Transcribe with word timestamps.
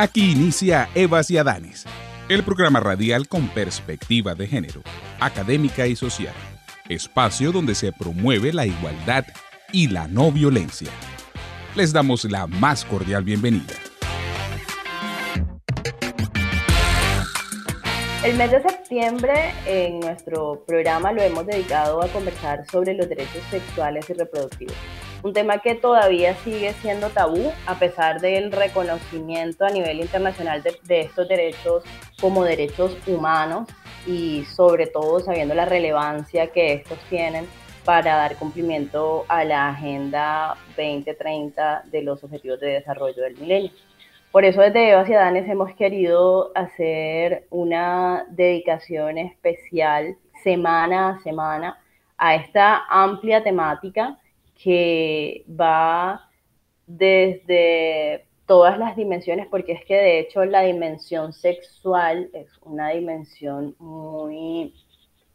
Aquí 0.00 0.30
inicia 0.30 0.88
Evas 0.94 1.28
y 1.28 1.38
Adanes, 1.38 1.84
el 2.28 2.44
programa 2.44 2.78
radial 2.78 3.26
con 3.26 3.48
perspectiva 3.48 4.36
de 4.36 4.46
género, 4.46 4.80
académica 5.18 5.88
y 5.88 5.96
social, 5.96 6.34
espacio 6.88 7.50
donde 7.50 7.74
se 7.74 7.90
promueve 7.90 8.52
la 8.52 8.64
igualdad 8.64 9.24
y 9.72 9.88
la 9.88 10.06
no 10.06 10.30
violencia. 10.30 10.88
Les 11.74 11.92
damos 11.92 12.22
la 12.26 12.46
más 12.46 12.84
cordial 12.84 13.24
bienvenida. 13.24 13.74
El 18.22 18.36
mes 18.36 18.52
de 18.52 18.62
septiembre 18.62 19.52
en 19.66 19.98
nuestro 19.98 20.62
programa 20.64 21.10
lo 21.10 21.22
hemos 21.22 21.44
dedicado 21.44 22.04
a 22.04 22.06
conversar 22.06 22.64
sobre 22.70 22.94
los 22.94 23.08
derechos 23.08 23.42
sexuales 23.50 24.08
y 24.08 24.12
reproductivos 24.12 24.76
un 25.22 25.32
tema 25.32 25.58
que 25.58 25.74
todavía 25.74 26.34
sigue 26.36 26.72
siendo 26.74 27.10
tabú 27.10 27.52
a 27.66 27.74
pesar 27.78 28.20
del 28.20 28.52
reconocimiento 28.52 29.64
a 29.64 29.70
nivel 29.70 30.00
internacional 30.00 30.62
de, 30.62 31.00
estos 31.00 31.28
derechos 31.28 31.82
como 32.20 32.44
derechos 32.44 32.96
humanos 33.06 33.68
y 34.06 34.44
sobre 34.44 34.86
todo 34.86 35.20
sabiendo 35.20 35.54
la 35.54 35.64
relevancia 35.64 36.48
que 36.48 36.74
estos 36.74 36.98
tienen 37.08 37.46
para 37.84 38.16
dar 38.16 38.36
cumplimiento 38.36 39.24
a 39.28 39.44
la 39.44 39.70
Agenda 39.70 40.56
2030 40.76 41.84
de 41.86 42.02
los 42.02 42.22
Objetivos 42.22 42.60
de 42.60 42.68
Desarrollo 42.68 43.22
del 43.22 43.36
Milenio. 43.38 43.72
Por 44.30 44.44
eso 44.44 44.60
desde 44.60 44.90
Eva 44.90 45.06
Ciudadanes 45.06 45.48
hemos 45.48 45.74
querido 45.74 46.52
hacer 46.54 47.46
una 47.50 48.26
dedicación 48.28 49.16
especial 49.16 50.16
semana 50.44 51.10
a 51.10 51.22
semana 51.22 51.78
a 52.18 52.34
esta 52.34 52.84
amplia 52.90 53.42
temática 53.42 54.18
que 54.62 55.44
va 55.48 56.28
desde 56.86 58.26
todas 58.46 58.78
las 58.78 58.96
dimensiones, 58.96 59.46
porque 59.46 59.72
es 59.72 59.84
que 59.84 59.94
de 59.94 60.18
hecho 60.20 60.44
la 60.44 60.62
dimensión 60.62 61.32
sexual 61.32 62.30
es 62.32 62.48
una 62.62 62.90
dimensión 62.90 63.76
muy 63.78 64.74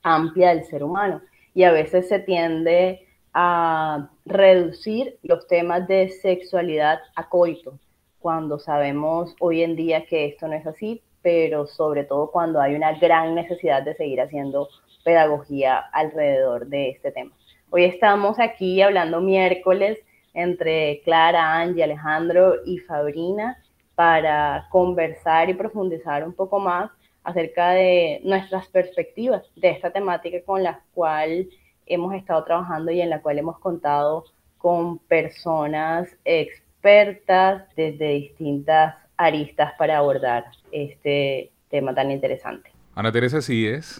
amplia 0.02 0.50
del 0.50 0.66
ser 0.66 0.84
humano 0.84 1.22
y 1.54 1.64
a 1.64 1.72
veces 1.72 2.10
se 2.10 2.20
tiende 2.20 3.08
a 3.34 4.10
reducir 4.26 5.18
los 5.24 5.48
temas 5.48 5.88
de 5.88 6.10
sexualidad 6.10 7.00
a 7.16 7.30
coito, 7.30 7.80
cuando 8.20 8.58
sabemos 8.58 9.36
hoy 9.40 9.64
en 9.64 9.76
día 9.76 10.06
que 10.06 10.26
esto 10.26 10.48
no 10.48 10.54
es 10.54 10.66
así, 10.66 11.02
pero 11.22 11.68
sobre 11.68 12.04
todo 12.04 12.32
cuando 12.32 12.62
hay 12.62 12.76
una 12.76 12.98
gran 12.98 13.36
necesidad 13.36 13.84
de 13.84 13.96
seguir 13.96 14.22
haciendo 14.22 14.70
pedagogía 15.04 15.78
alrededor 15.92 16.68
de 16.68 16.90
este 16.90 17.12
tema. 17.12 17.32
Hoy 17.76 17.86
estamos 17.86 18.40
aquí 18.40 18.84
hablando 18.84 19.20
miércoles 19.20 19.98
entre 20.36 21.02
Clara, 21.04 21.56
Angie, 21.60 21.84
Alejandro 21.84 22.58
y 22.68 22.78
Fabrina 22.78 23.58
para 23.96 24.68
conversar 24.70 25.50
y 25.50 25.56
profundizar 25.56 26.24
un 26.24 26.34
poco 26.34 26.60
más 26.60 26.92
acerca 27.24 27.72
de 27.72 28.22
nuestras 28.26 28.68
perspectivas 28.68 29.42
de 29.56 29.72
esta 29.72 29.90
temática 29.90 30.38
con 30.46 30.62
la 30.62 30.82
cual 30.94 31.50
hemos 31.88 32.14
estado 32.14 32.44
trabajando 32.44 32.92
y 32.92 33.02
en 33.02 33.10
la 33.10 33.24
cual 33.24 33.40
hemos 33.40 33.58
contado 33.58 34.26
con 34.60 35.00
personas 35.00 36.16
expertas 36.26 37.64
desde 37.76 38.08
distintas 38.10 38.98
aristas 39.18 39.74
para 39.80 39.98
abordar 39.98 40.46
este 40.72 41.50
tema 41.72 41.96
tan 41.96 42.12
interesante. 42.12 42.70
Ana 42.94 43.12
Teresa 43.12 43.42
sí 43.42 43.66
es 43.66 44.00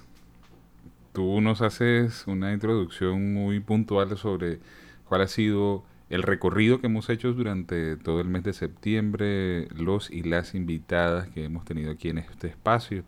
tú 1.14 1.42
nos 1.42 1.62
haces 1.62 2.26
una 2.28 2.54
introducción 2.54 3.34
muy 3.34 3.60
puntual 3.60 4.18
sobre 4.18 4.60
cuál 5.06 5.22
ha 5.22 5.28
sido 5.28 5.86
el 6.10 6.24
recorrido 6.24 6.82
que 6.82 6.88
hemos 6.88 7.10
hecho 7.10 7.34
durante 7.34 7.96
todo 7.98 8.20
el 8.20 8.28
mes 8.28 8.44
de 8.44 8.54
septiembre, 8.54 9.68
los 9.70 10.12
y 10.12 10.24
las 10.24 10.54
invitadas 10.56 11.30
que 11.30 11.46
hemos 11.46 11.66
tenido 11.66 11.92
aquí 11.92 12.10
en 12.10 12.18
este 12.18 12.48
espacio. 12.48 13.04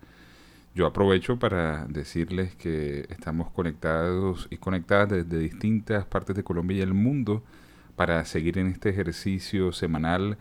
Yo 0.74 0.86
aprovecho 0.86 1.38
para 1.38 1.86
decirles 1.86 2.54
que 2.54 3.06
estamos 3.08 3.50
conectados 3.50 4.46
y 4.50 4.56
conectadas 4.56 5.08
desde 5.08 5.38
distintas 5.38 6.04
partes 6.04 6.36
de 6.36 6.44
Colombia 6.44 6.78
y 6.78 6.82
el 6.82 6.94
mundo 6.94 7.42
para 7.96 8.24
seguir 8.24 8.58
en 8.58 8.68
este 8.68 8.90
ejercicio 8.90 9.72
semanal 9.72 10.36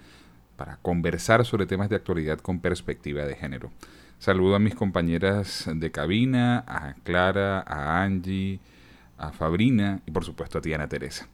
para 0.55 0.77
conversar 0.77 1.45
sobre 1.45 1.65
temas 1.65 1.89
de 1.89 1.95
actualidad 1.95 2.39
con 2.39 2.59
perspectiva 2.59 3.25
de 3.25 3.35
género. 3.35 3.71
Saludo 4.19 4.55
a 4.55 4.59
mis 4.59 4.75
compañeras 4.75 5.65
de 5.73 5.91
cabina, 5.91 6.63
a 6.67 6.95
Clara, 7.03 7.59
a 7.61 8.01
Angie, 8.03 8.59
a 9.17 9.31
Fabrina 9.31 10.01
y 10.05 10.11
por 10.11 10.25
supuesto 10.25 10.57
a 10.57 10.61
Tiana 10.61 10.87
Teresa. 10.89 11.29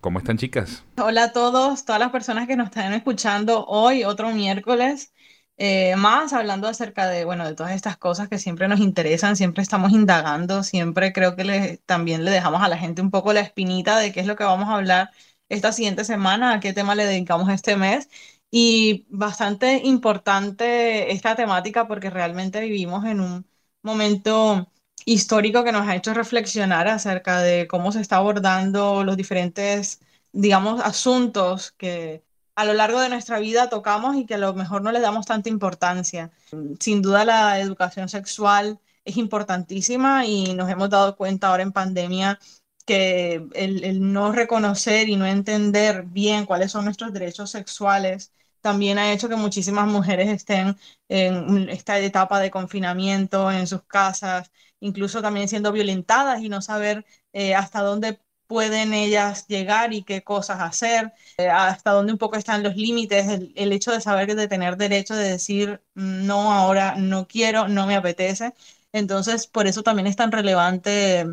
¿Cómo 0.00 0.18
están 0.20 0.38
chicas? 0.38 0.84
Hola 0.96 1.24
a 1.24 1.32
todos, 1.32 1.84
todas 1.84 1.98
las 2.00 2.10
personas 2.10 2.46
que 2.46 2.56
nos 2.56 2.66
están 2.66 2.92
escuchando 2.92 3.64
hoy, 3.66 4.04
otro 4.04 4.30
miércoles, 4.32 5.14
eh, 5.56 5.96
más 5.96 6.32
hablando 6.34 6.68
acerca 6.68 7.08
de, 7.08 7.24
bueno, 7.24 7.46
de 7.46 7.54
todas 7.54 7.72
estas 7.72 7.96
cosas 7.96 8.28
que 8.28 8.38
siempre 8.38 8.68
nos 8.68 8.80
interesan, 8.80 9.34
siempre 9.36 9.62
estamos 9.62 9.92
indagando, 9.92 10.62
siempre 10.62 11.12
creo 11.12 11.36
que 11.36 11.82
también 11.86 12.24
le 12.24 12.30
dejamos 12.30 12.62
a 12.62 12.68
la 12.68 12.76
gente 12.78 13.00
un 13.02 13.10
poco 13.10 13.32
la 13.32 13.40
espinita 13.40 13.98
de 13.98 14.12
qué 14.12 14.20
es 14.20 14.26
lo 14.26 14.36
que 14.36 14.44
vamos 14.44 14.68
a 14.68 14.74
hablar 14.76 15.10
esta 15.48 15.72
siguiente 15.72 16.04
semana, 16.04 16.52
a 16.54 16.60
qué 16.60 16.72
tema 16.74 16.94
le 16.94 17.06
dedicamos 17.06 17.48
este 17.50 17.76
mes 17.76 18.08
y 18.50 19.06
bastante 19.10 19.80
importante 19.84 21.12
esta 21.12 21.36
temática 21.36 21.86
porque 21.88 22.10
realmente 22.10 22.60
vivimos 22.60 23.04
en 23.04 23.20
un 23.20 23.46
momento 23.82 24.70
histórico 25.04 25.64
que 25.64 25.72
nos 25.72 25.88
ha 25.88 25.96
hecho 25.96 26.14
reflexionar 26.14 26.88
acerca 26.88 27.40
de 27.40 27.66
cómo 27.68 27.92
se 27.92 28.00
está 28.00 28.16
abordando 28.16 29.04
los 29.04 29.16
diferentes, 29.16 30.00
digamos, 30.32 30.80
asuntos 30.82 31.72
que 31.72 32.22
a 32.56 32.64
lo 32.64 32.74
largo 32.74 33.00
de 33.00 33.08
nuestra 33.08 33.38
vida 33.38 33.70
tocamos 33.70 34.16
y 34.16 34.26
que 34.26 34.34
a 34.34 34.38
lo 34.38 34.52
mejor 34.54 34.82
no 34.82 34.92
le 34.92 35.00
damos 35.00 35.26
tanta 35.26 35.48
importancia. 35.48 36.30
Sin 36.80 37.02
duda 37.02 37.24
la 37.24 37.60
educación 37.60 38.08
sexual 38.08 38.78
es 39.04 39.16
importantísima 39.16 40.26
y 40.26 40.54
nos 40.54 40.68
hemos 40.70 40.90
dado 40.90 41.16
cuenta 41.16 41.48
ahora 41.48 41.62
en 41.62 41.72
pandemia 41.72 42.38
que 42.86 43.46
el, 43.54 43.84
el 43.84 44.12
no 44.12 44.32
reconocer 44.32 45.08
y 45.08 45.16
no 45.16 45.26
entender 45.26 46.04
bien 46.06 46.46
cuáles 46.46 46.72
son 46.72 46.84
nuestros 46.84 47.12
derechos 47.12 47.50
sexuales 47.50 48.32
también 48.60 48.98
ha 48.98 49.12
hecho 49.12 49.28
que 49.28 49.36
muchísimas 49.36 49.86
mujeres 49.88 50.28
estén 50.28 50.76
en 51.08 51.68
esta 51.68 51.98
etapa 51.98 52.40
de 52.40 52.50
confinamiento 52.50 53.50
en 53.50 53.66
sus 53.66 53.82
casas, 53.84 54.50
incluso 54.80 55.22
también 55.22 55.48
siendo 55.48 55.72
violentadas 55.72 56.42
y 56.42 56.48
no 56.48 56.62
saber 56.62 57.04
eh, 57.32 57.54
hasta 57.54 57.80
dónde 57.82 58.20
pueden 58.46 58.92
ellas 58.94 59.46
llegar 59.46 59.92
y 59.92 60.02
qué 60.02 60.24
cosas 60.24 60.60
hacer, 60.60 61.12
eh, 61.38 61.48
hasta 61.48 61.92
dónde 61.92 62.12
un 62.12 62.18
poco 62.18 62.36
están 62.36 62.64
los 62.64 62.74
límites, 62.76 63.28
el, 63.28 63.72
hecho 63.72 63.92
de 63.92 64.00
saber 64.00 64.34
de 64.34 64.48
tener 64.48 64.76
derecho 64.76 65.14
de 65.14 65.28
decir 65.30 65.80
no, 65.94 66.52
ahora 66.52 66.96
no 66.96 67.28
quiero, 67.28 67.68
no 67.68 67.86
me 67.86 67.94
apetece. 67.94 68.52
Entonces, 68.92 69.46
por 69.46 69.68
eso 69.68 69.82
también 69.84 70.08
es 70.08 70.16
tan 70.16 70.32
relevante 70.32 71.26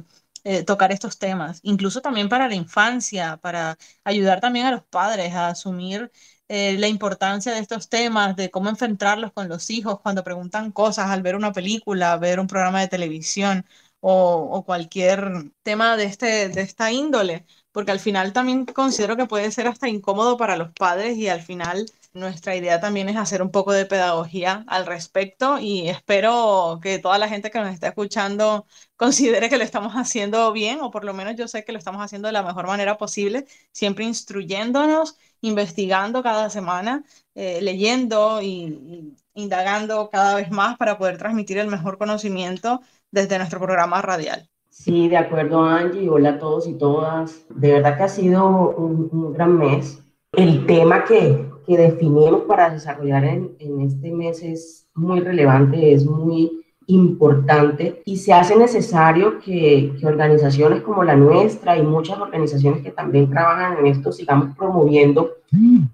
eh, 0.44 0.64
tocar 0.64 0.92
estos 0.92 1.18
temas, 1.18 1.60
incluso 1.64 2.02
también 2.02 2.30
para 2.30 2.48
la 2.48 2.56
infancia, 2.56 3.38
para 3.38 3.78
ayudar 4.04 4.40
también 4.40 4.68
a 4.68 4.72
los 4.72 4.84
padres 4.84 5.34
a 5.34 5.48
asumir 5.50 6.12
eh, 6.50 6.78
la 6.78 6.88
importancia 6.88 7.52
de 7.54 7.60
estos 7.60 7.90
temas, 7.90 8.36
de 8.36 8.50
cómo 8.52 8.70
enfrentarlos 8.70 9.34
con 9.34 9.50
los 9.50 9.70
hijos 9.70 10.00
cuando 10.02 10.24
preguntan 10.24 10.72
cosas 10.72 11.10
al 11.10 11.22
ver 11.22 11.36
una 11.36 11.52
película, 11.54 12.18
ver 12.18 12.40
un 12.40 12.48
programa 12.48 12.82
de 12.82 12.88
televisión 12.88 13.66
o, 14.00 14.64
cualquier 14.66 15.52
tema 15.64 15.98
de, 15.98 16.06
este, 16.06 16.50
de 16.50 16.62
esta 16.62 16.92
índole, 16.92 17.46
porque 17.72 17.92
al 17.92 18.00
final 18.00 18.34
también 18.34 18.66
considero 18.66 19.18
que 19.18 19.26
puede 19.26 19.52
ser 19.52 19.68
hasta 19.68 19.90
incómodo 19.90 20.38
para 20.38 20.58
los 20.58 20.72
padres 20.74 21.18
y 21.18 21.28
al 21.28 21.42
final 21.42 21.86
nuestra 22.20 22.56
idea 22.56 22.80
también 22.80 23.10
es 23.10 23.18
hacer 23.18 23.42
un 23.42 23.52
poco 23.52 23.72
de 23.72 23.86
pedagogía 23.86 24.64
al 24.68 24.86
respecto 24.86 25.60
y 25.60 25.88
espero 25.90 26.80
que 26.82 27.00
toda 27.00 27.18
la 27.18 27.30
gente 27.30 27.52
que 27.52 27.60
nos 27.60 27.74
está 27.74 27.88
escuchando 27.90 28.66
considere 28.96 29.50
que 29.50 29.58
lo 29.58 29.64
estamos 29.64 29.94
haciendo 29.94 30.52
bien 30.52 30.80
o 30.82 30.92
por 30.92 31.06
lo 31.06 31.14
menos 31.14 31.36
yo 31.36 31.48
sé 31.48 31.64
que 31.64 31.72
lo 31.72 31.78
estamos 31.78 32.02
haciendo 32.02 32.28
de 32.28 32.34
la 32.34 32.44
mejor 32.44 32.68
manera 32.68 32.98
posible, 32.98 33.46
siempre 33.72 34.06
instruyéndonos 34.06 35.18
investigando 35.42 36.24
cada 36.24 36.50
semana, 36.50 37.04
eh, 37.36 37.60
leyendo 37.62 38.42
y, 38.42 39.16
indagando 39.34 40.10
cada 40.10 40.36
vez 40.36 40.52
más 40.52 40.78
para 40.78 40.98
poder 40.98 41.18
transmitir 41.18 41.58
el 41.60 41.68
mejor 41.68 41.98
conocimiento 41.98 42.82
desde 43.12 43.38
nuestro 43.38 43.60
programa 43.60 44.02
radial. 44.02 44.50
Sí, 44.70 45.08
de 45.08 45.18
acuerdo, 45.18 45.64
Angie. 45.64 46.10
Hola 46.10 46.30
a 46.32 46.40
todos 46.40 46.68
y 46.68 46.74
todas. 46.74 47.46
De 47.50 47.74
verdad 47.74 47.98
que 47.98 48.04
ha 48.04 48.10
sido 48.10 48.76
un, 48.76 49.34
gran 49.34 49.58
mes. 49.58 50.04
El 50.34 50.66
tema 50.68 51.04
que, 51.04 51.47
que 51.68 51.78
definimos 51.78 52.44
para 52.44 52.70
desarrollar 52.70 53.26
en, 53.26 53.56
en 53.60 53.82
este 53.82 54.12
mes 54.12 54.42
es 54.42 54.88
muy 54.96 55.20
relevante, 55.20 55.94
es 55.94 56.06
muy 56.06 56.64
importante 56.88 58.02
y 58.06 58.18
se 58.18 58.34
hace 58.34 58.56
necesario 58.56 59.40
que, 59.40 59.94
organizaciones 60.04 60.82
como 60.82 61.04
la 61.04 61.16
nuestra 61.16 61.78
y 61.78 61.84
muchas 61.84 62.18
organizaciones 62.18 62.82
que 62.82 62.92
también 62.92 63.30
trabajan 63.30 63.78
en 63.80 63.88
esto 63.88 64.12
sigamos 64.12 64.56
promoviendo 64.56 65.36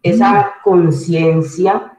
esa 0.04 0.54
conciencia 0.64 1.98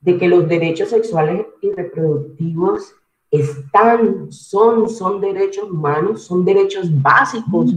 de 0.00 0.18
que 0.18 0.28
los 0.28 0.48
derechos 0.48 0.90
sexuales 0.90 1.46
y 1.60 1.70
reproductivos 1.70 2.94
están, 3.30 4.30
son, 4.32 4.88
son 4.88 5.20
derechos 5.20 5.70
humanos, 5.70 6.24
son 6.24 6.44
derechos 6.44 6.90
básicos 7.00 7.76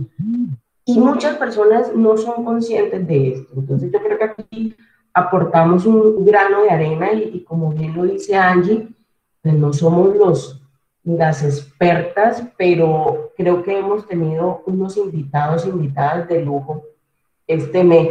y 0.85 0.99
muchas 0.99 1.37
personas 1.37 1.95
no 1.95 2.17
son 2.17 2.43
conscientes 2.43 3.07
de 3.07 3.33
esto. 3.33 3.53
Entonces 3.55 3.91
yo 3.91 3.99
creo 4.01 4.17
que 4.17 4.23
aquí 4.23 4.75
aportamos 5.15 5.85
un 5.85 6.25
grano 6.25 6.63
de 6.63 6.69
arena 6.69 7.13
y, 7.13 7.41
como 7.45 7.71
bien 7.71 7.95
lo 7.95 8.03
dice 8.03 8.35
Angie, 8.35 8.89
pues 9.41 9.55
no 9.55 9.71
somos 9.71 10.13
los, 10.17 10.61
las 11.05 11.41
expertas, 11.41 12.43
pero 12.57 13.31
creo 13.37 13.63
que 13.63 13.79
hemos 13.79 14.05
tenido 14.05 14.61
unos 14.65 14.97
invitados, 14.97 15.65
invitadas 15.65 16.27
de 16.27 16.43
lujo 16.43 16.83
este 17.47 17.83
mes 17.83 18.09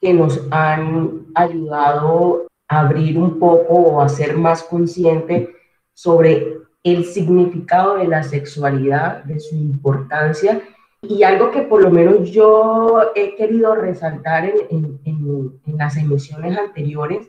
que 0.00 0.12
nos 0.12 0.42
han 0.50 1.26
ayudado 1.34 2.46
a 2.66 2.80
abrir 2.80 3.18
un 3.18 3.38
poco 3.38 3.74
o 3.74 4.00
a 4.00 4.08
ser 4.08 4.36
más 4.36 4.64
consciente 4.64 5.54
sobre 5.94 6.58
el 6.82 7.04
significado 7.04 7.98
de 7.98 8.08
la 8.08 8.24
sexualidad, 8.24 9.22
de 9.22 9.38
su 9.38 9.54
importancia 9.54 10.60
y 11.02 11.24
algo 11.24 11.50
que 11.50 11.62
por 11.62 11.82
lo 11.82 11.90
menos 11.90 12.30
yo 12.30 13.10
he 13.16 13.34
querido 13.34 13.74
resaltar 13.74 14.44
en, 14.44 15.00
en, 15.04 15.60
en, 15.66 15.76
las 15.76 15.96
emisiones 15.96 16.56
anteriores, 16.56 17.28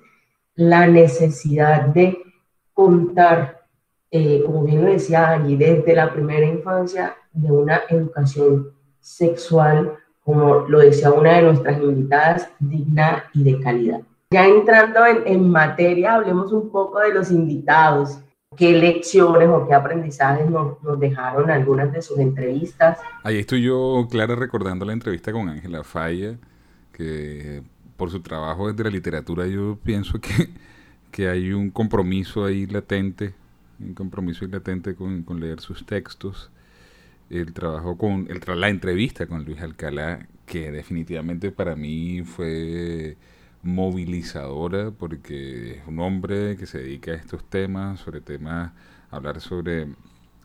la 0.56 0.86
necesidad 0.86 1.88
de 1.88 2.18
contar, 2.74 3.64
eh, 4.12 4.44
como 4.46 4.64
bien 4.64 4.86
lo 4.86 4.92
decía 4.92 5.31
Angie, 5.31 5.58
desde 5.58 5.96
la 5.96 6.14
primera 6.14 6.46
infancia, 6.46 7.16
de 7.31 7.52
una 7.52 7.81
educación 7.90 8.70
sexual, 9.00 9.98
como 10.24 10.68
lo 10.68 10.80
decía 10.80 11.12
una 11.12 11.38
de 11.38 11.42
nuestras 11.42 11.81
invitadas, 11.81 12.50
digna 12.60 13.25
y 13.34 13.44
de 13.44 13.60
calidad. 13.60 14.02
Ya 14.30 14.46
entrando 14.46 15.04
en, 15.04 15.24
en 15.25 15.50
materia, 15.50 16.14
hablemos 16.14 16.54
un 16.54 16.70
poco 16.70 17.00
de 17.00 17.12
los 17.12 17.31
invitados 17.31 18.20
qué 18.56 18.74
lecciones 18.74 19.50
o 19.50 19.68
qué 19.68 19.74
aprendizajes 19.74 20.50
nos, 20.50 20.82
nos, 20.84 21.00
dejaron 21.00 21.50
algunas 21.50 21.92
de 21.92 22.02
sus 22.02 22.20
entrevistas. 22.20 23.00
Ahí 23.24 23.38
estoy 23.38 23.64
yo, 23.64 24.08
Clara, 24.10 24.36
recordando 24.36 24.86
la 24.86 24.94
entrevista 24.94 25.32
con 25.32 25.50
Ángela 25.50 25.84
Falla, 25.84 26.38
que 26.92 27.64
por 27.98 28.10
su 28.10 28.22
trabajo 28.22 28.72
desde 28.72 28.84
la 28.84 28.90
literatura 28.90 29.48
yo 29.48 29.78
pienso 29.84 30.20
que, 30.20 30.50
que 31.12 31.30
hay 31.30 31.52
un 31.52 31.70
compromiso 31.70 32.46
ahí 32.46 32.66
latente, 32.66 33.34
un 33.80 33.94
compromiso 33.94 34.46
ahí 34.46 34.52
latente 34.52 34.96
con, 34.96 35.24
con 35.24 35.40
leer 35.40 35.60
sus 35.60 35.86
textos. 35.86 36.50
El 37.30 37.54
trabajo 37.54 37.98
con, 37.98 38.28
el, 38.30 38.42
la 38.60 38.70
entrevista 38.70 39.26
con 39.26 39.46
Luis 39.46 39.62
Alcalá, 39.62 40.28
que 40.46 40.72
definitivamente 40.72 41.52
para 41.52 41.76
mí 41.76 42.24
fue 42.24 43.18
movilizadora 43.63 44.92
porque 44.92 45.77
es 45.77 45.88
un 45.88 46.00
hombre 46.00 46.57
que 46.57 46.65
se 46.68 46.80
dedica 46.80 47.12
a 47.12 47.15
estos 47.15 47.44
temas, 47.50 48.00
sobre 48.01 48.21
temas, 48.21 48.74
hablar 49.10 49.42
sobre 49.42 49.88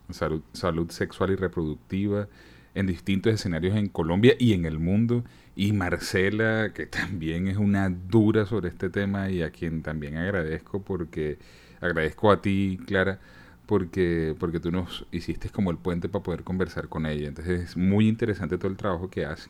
salud, 0.09 0.41
salud 0.53 0.89
sexual 0.89 1.31
y 1.31 1.35
reproductiva 1.35 2.27
en 2.75 2.87
distintos 2.87 3.33
escenarios 3.33 3.75
en 3.75 3.89
Colombia 3.89 4.35
y 4.39 4.53
en 4.53 4.65
el 4.65 4.79
mundo. 4.79 5.23
Y 5.55 5.73
Marcela, 5.73 6.71
que 6.73 6.85
también 6.85 7.47
es 7.47 7.57
una 7.57 7.89
dura 7.89 8.45
sobre 8.45 8.69
este 8.69 8.89
tema 8.89 9.29
y 9.29 9.41
a 9.41 9.51
quien 9.51 9.81
también 9.83 10.17
agradezco 10.17 10.81
porque 10.81 11.37
agradezco 11.81 12.31
a 12.31 12.41
ti, 12.41 12.79
Clara, 12.85 13.19
porque, 13.65 14.35
porque 14.39 14.59
tú 14.59 14.71
nos 14.71 15.05
hiciste 15.11 15.49
como 15.49 15.71
el 15.71 15.77
puente 15.77 16.09
para 16.09 16.23
poder 16.23 16.43
conversar 16.43 16.89
con 16.89 17.05
ella. 17.05 17.27
Entonces 17.27 17.61
es 17.71 17.77
muy 17.77 18.07
interesante 18.07 18.57
todo 18.57 18.69
el 18.71 18.77
trabajo 18.77 19.09
que 19.09 19.25
hace. 19.25 19.49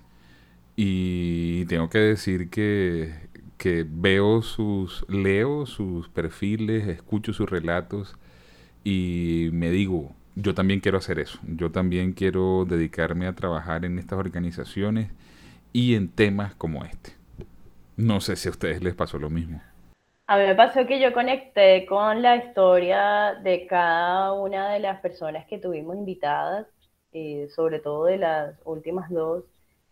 Y 0.75 1.65
tengo 1.65 1.89
que 1.89 1.99
decir 1.99 2.49
que, 2.49 3.28
que 3.59 3.85
veo 3.87 4.41
sus, 4.41 5.05
leo 5.09 5.65
sus 5.65 6.07
perfiles, 6.09 6.87
escucho 6.87 7.33
sus 7.33 7.49
relatos 7.49 8.15
y 8.83 9.49
me 9.51 9.69
digo, 9.69 10.13
yo 10.35 10.55
también 10.55 10.79
quiero 10.79 10.97
hacer 10.97 11.19
eso, 11.19 11.39
yo 11.43 11.69
también 11.69 12.13
quiero 12.13 12.65
dedicarme 12.65 13.27
a 13.27 13.35
trabajar 13.35 13.83
en 13.83 13.99
estas 13.99 14.17
organizaciones 14.17 15.11
y 15.73 15.95
en 15.95 16.07
temas 16.07 16.55
como 16.55 16.85
este. 16.85 17.11
No 17.97 18.21
sé 18.21 18.37
si 18.37 18.47
a 18.47 18.51
ustedes 18.51 18.81
les 18.81 18.95
pasó 18.95 19.19
lo 19.19 19.29
mismo. 19.29 19.61
A 20.25 20.37
mí 20.37 20.45
me 20.45 20.55
pasó 20.55 20.85
que 20.87 21.01
yo 21.01 21.11
conecté 21.11 21.85
con 21.85 22.21
la 22.21 22.37
historia 22.37 23.35
de 23.43 23.67
cada 23.67 24.31
una 24.31 24.71
de 24.71 24.79
las 24.79 25.01
personas 25.01 25.45
que 25.47 25.57
tuvimos 25.57 25.97
invitadas, 25.97 26.65
eh, 27.11 27.49
sobre 27.53 27.79
todo 27.79 28.05
de 28.05 28.19
las 28.19 28.55
últimas 28.63 29.09
dos, 29.09 29.43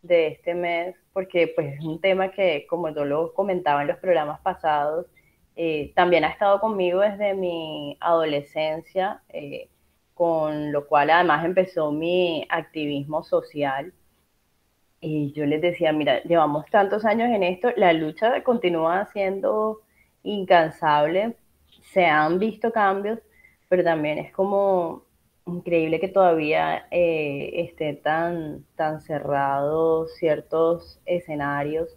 de 0.04 0.28
este 0.28 0.54
mes, 0.54 0.96
porque 1.18 1.52
pues 1.56 1.74
es 1.74 1.80
un 1.84 2.00
tema 2.00 2.30
que, 2.30 2.68
como 2.69 2.90
yo 2.90 3.04
lo 3.04 3.34
comentaba 3.34 3.81
en 3.81 3.88
los 3.88 3.98
programas 3.98 4.40
pasados, 4.42 5.08
eh, 5.56 5.92
también 5.96 6.24
ha 6.24 6.28
estado 6.28 6.60
conmigo 6.60 7.00
desde 7.00 7.34
mi 7.34 7.98
adolescencia, 8.00 9.24
eh, 9.30 9.68
con 10.14 10.72
lo 10.72 10.86
cual 10.86 11.10
además 11.10 11.44
empezó 11.44 11.92
mi 11.92 12.46
activismo 12.50 13.24
social. 13.24 13.92
Y 15.02 15.31
yo 15.31 15.48
les 15.48 15.60
decía, 15.60 15.92
mira, 15.92 16.22
llevamos 16.22 16.68
tantos 16.69 17.04
años 17.04 17.30
en 17.30 17.42
esto, 17.42 17.72
la 17.78 17.94
lucha 17.94 18.44
continúa 18.44 19.08
siendo 19.12 19.81
incansable, 20.22 21.36
se 21.81 22.06
han 22.06 22.38
visto 22.38 22.72
cambios, 22.72 23.18
pero 23.70 23.84
también 23.84 24.20
es 24.20 24.31
como 24.34 25.02
increíble 25.48 26.00
que 26.00 26.08
todavía 26.08 26.88
eh, 26.92 27.52
esté 27.56 27.94
tan, 27.94 28.66
tan 28.76 29.02
cerrados 29.02 30.14
ciertos 30.16 31.00
escenarios 31.06 31.90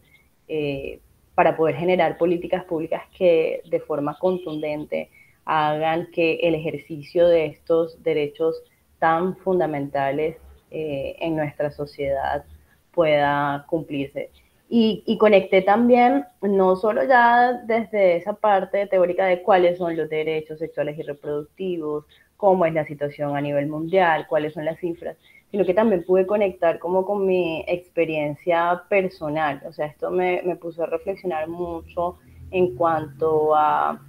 eh, 0.49 1.00
para 1.35 1.56
poder 1.56 1.76
generar 1.76 2.19
políticas 2.19 2.64
públicas 2.64 3.02
que 3.17 3.62
de 3.69 3.81
forma 3.81 4.19
contundente 4.19 5.11
hagan 5.44 6.11
que 6.12 6.35
el 6.43 6.55
ejercicio 6.55 7.26
de 7.26 7.47
estos 7.47 8.02
derechos 8.02 8.62
tan 8.99 9.37
fundamentales 9.37 10.37
eh, 10.70 11.17
en 11.20 11.37
nuestra 11.37 11.70
sociedad 11.70 12.44
pueda 12.93 13.64
cumplirse. 13.69 14.31
Y, 14.69 15.02
y, 15.05 15.19
conecté 15.19 15.62
también, 15.62 16.26
no 16.43 16.76
solo 16.76 17.02
ya 17.02 17.54
desde 17.64 18.16
esa 18.16 18.35
parte 18.35 18.87
teórica 18.87 19.26
de 19.26 19.42
cuáles 19.42 19.78
son 19.78 19.97
los 19.97 20.09
derechos 20.09 20.61
sexuales 20.61 20.97
y 20.97 21.02
reproductivos, 21.02 22.04
cómo 22.40 22.64
es 22.64 22.73
la 22.73 22.87
situación 22.87 23.37
a 23.37 23.40
nivel 23.42 23.68
mundial, 23.68 24.26
cuáles 24.26 24.54
son 24.54 24.64
las 24.64 24.80
cifras, 24.80 25.14
sino 25.50 25.66
que 25.66 25.75
también 25.75 26.04
pude 26.04 26.26
conectar 26.26 26.78
como 26.78 27.04
con 27.04 27.26
mi 27.26 27.62
experiencia 27.68 28.82
personal. 28.88 29.61
O 29.66 29.73
sea, 29.75 29.87
esto 29.87 30.11
me, 30.11 30.40
me 30.42 30.56
puso 30.56 30.82
a 30.82 30.87
reflexionar 30.87 31.49
mucho 31.49 32.18
en 32.50 32.76
cuanto 32.76 33.54
a, 33.54 34.00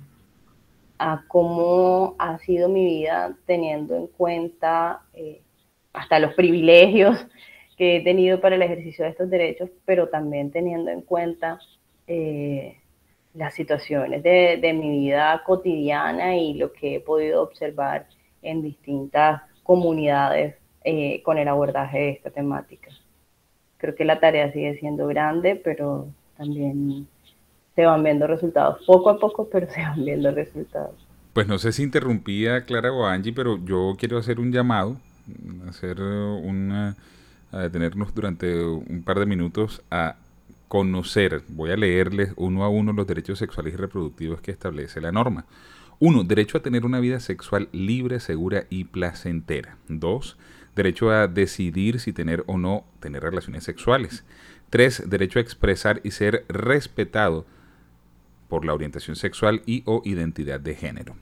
a, 0.97 1.23
cómo 1.27 2.15
ha 2.19 2.37
sido 2.39 2.69
mi 2.69 2.85
vida 2.85 3.35
teniendo 3.45 3.97
en 3.97 4.07
cuenta 4.07 5.01
eh, 5.13 5.41
hasta 5.91 6.17
los 6.17 6.33
privilegios 6.33 7.27
que 7.77 7.97
he 7.97 8.01
tenido 8.01 8.39
para 8.39 8.55
el 8.55 8.61
ejercicio 8.61 9.03
de 9.03 9.11
estos 9.11 9.29
derechos, 9.29 9.69
pero 9.83 10.07
también 10.07 10.51
teniendo 10.51 10.89
en 10.89 11.01
cuenta 11.01 11.59
eh, 12.07 12.77
las 13.33 13.53
situaciones 13.53 14.23
de, 14.23 14.57
de, 14.61 14.71
mi 14.71 14.89
vida 14.99 15.43
cotidiana 15.45 16.37
y 16.37 16.53
lo 16.53 16.71
que 16.71 16.95
he 16.95 16.99
podido 17.01 17.43
observar 17.43 18.07
en 18.41 18.61
distintas 18.61 19.41
comunidades 19.63 20.55
eh, 20.83 21.21
con 21.23 21.37
el 21.37 21.47
abordaje 21.47 21.97
de 21.97 22.09
esta 22.11 22.29
temática. 22.29 22.89
Creo 23.77 23.95
que 23.95 24.05
la 24.05 24.19
tarea 24.19 24.51
sigue 24.51 24.77
siendo 24.79 25.07
grande, 25.07 25.55
pero 25.55 26.07
también 26.37 27.07
se 27.75 27.85
van 27.85 28.03
viendo 28.03 28.27
resultados, 28.27 28.83
poco 28.85 29.09
a 29.09 29.19
poco, 29.19 29.47
pero 29.49 29.69
se 29.69 29.81
van 29.81 30.03
viendo 30.03 30.31
resultados. 30.31 30.95
Pues 31.33 31.47
no 31.47 31.57
sé 31.57 31.71
si 31.71 31.83
interrumpía 31.83 32.65
Clara 32.65 32.91
o 32.91 33.05
Angie, 33.05 33.31
pero 33.33 33.57
yo 33.63 33.95
quiero 33.97 34.17
hacer 34.17 34.39
un 34.39 34.51
llamado, 34.51 34.97
hacer 35.69 36.01
una, 36.01 36.95
a 37.51 37.59
detenernos 37.59 38.13
durante 38.13 38.63
un 38.63 39.03
par 39.03 39.19
de 39.19 39.25
minutos 39.25 39.81
a 39.89 40.15
conocer, 40.67 41.41
voy 41.49 41.71
a 41.71 41.75
leerles 41.75 42.33
uno 42.37 42.63
a 42.63 42.69
uno 42.69 42.93
los 42.93 43.05
derechos 43.05 43.39
sexuales 43.39 43.73
y 43.73 43.77
reproductivos 43.77 44.41
que 44.41 44.51
establece 44.51 45.01
la 45.01 45.11
norma. 45.11 45.45
1. 46.03 46.23
Derecho 46.23 46.57
a 46.57 46.63
tener 46.63 46.83
una 46.83 46.99
vida 46.99 47.19
sexual 47.19 47.69
libre, 47.71 48.19
segura 48.19 48.65
y 48.71 48.85
placentera. 48.85 49.77
2. 49.87 50.35
Derecho 50.75 51.11
a 51.11 51.27
decidir 51.27 51.99
si 51.99 52.11
tener 52.11 52.43
o 52.47 52.57
no 52.57 52.85
tener 52.99 53.21
relaciones 53.21 53.63
sexuales. 53.65 54.25
3. 54.71 55.11
Derecho 55.11 55.37
a 55.37 55.43
expresar 55.43 56.01
y 56.03 56.09
ser 56.09 56.43
respetado 56.49 57.45
por 58.49 58.65
la 58.65 58.73
orientación 58.73 59.15
sexual 59.15 59.61
y 59.67 59.83
o 59.85 60.01
identidad 60.03 60.59
de 60.59 60.73
género. 60.73 61.17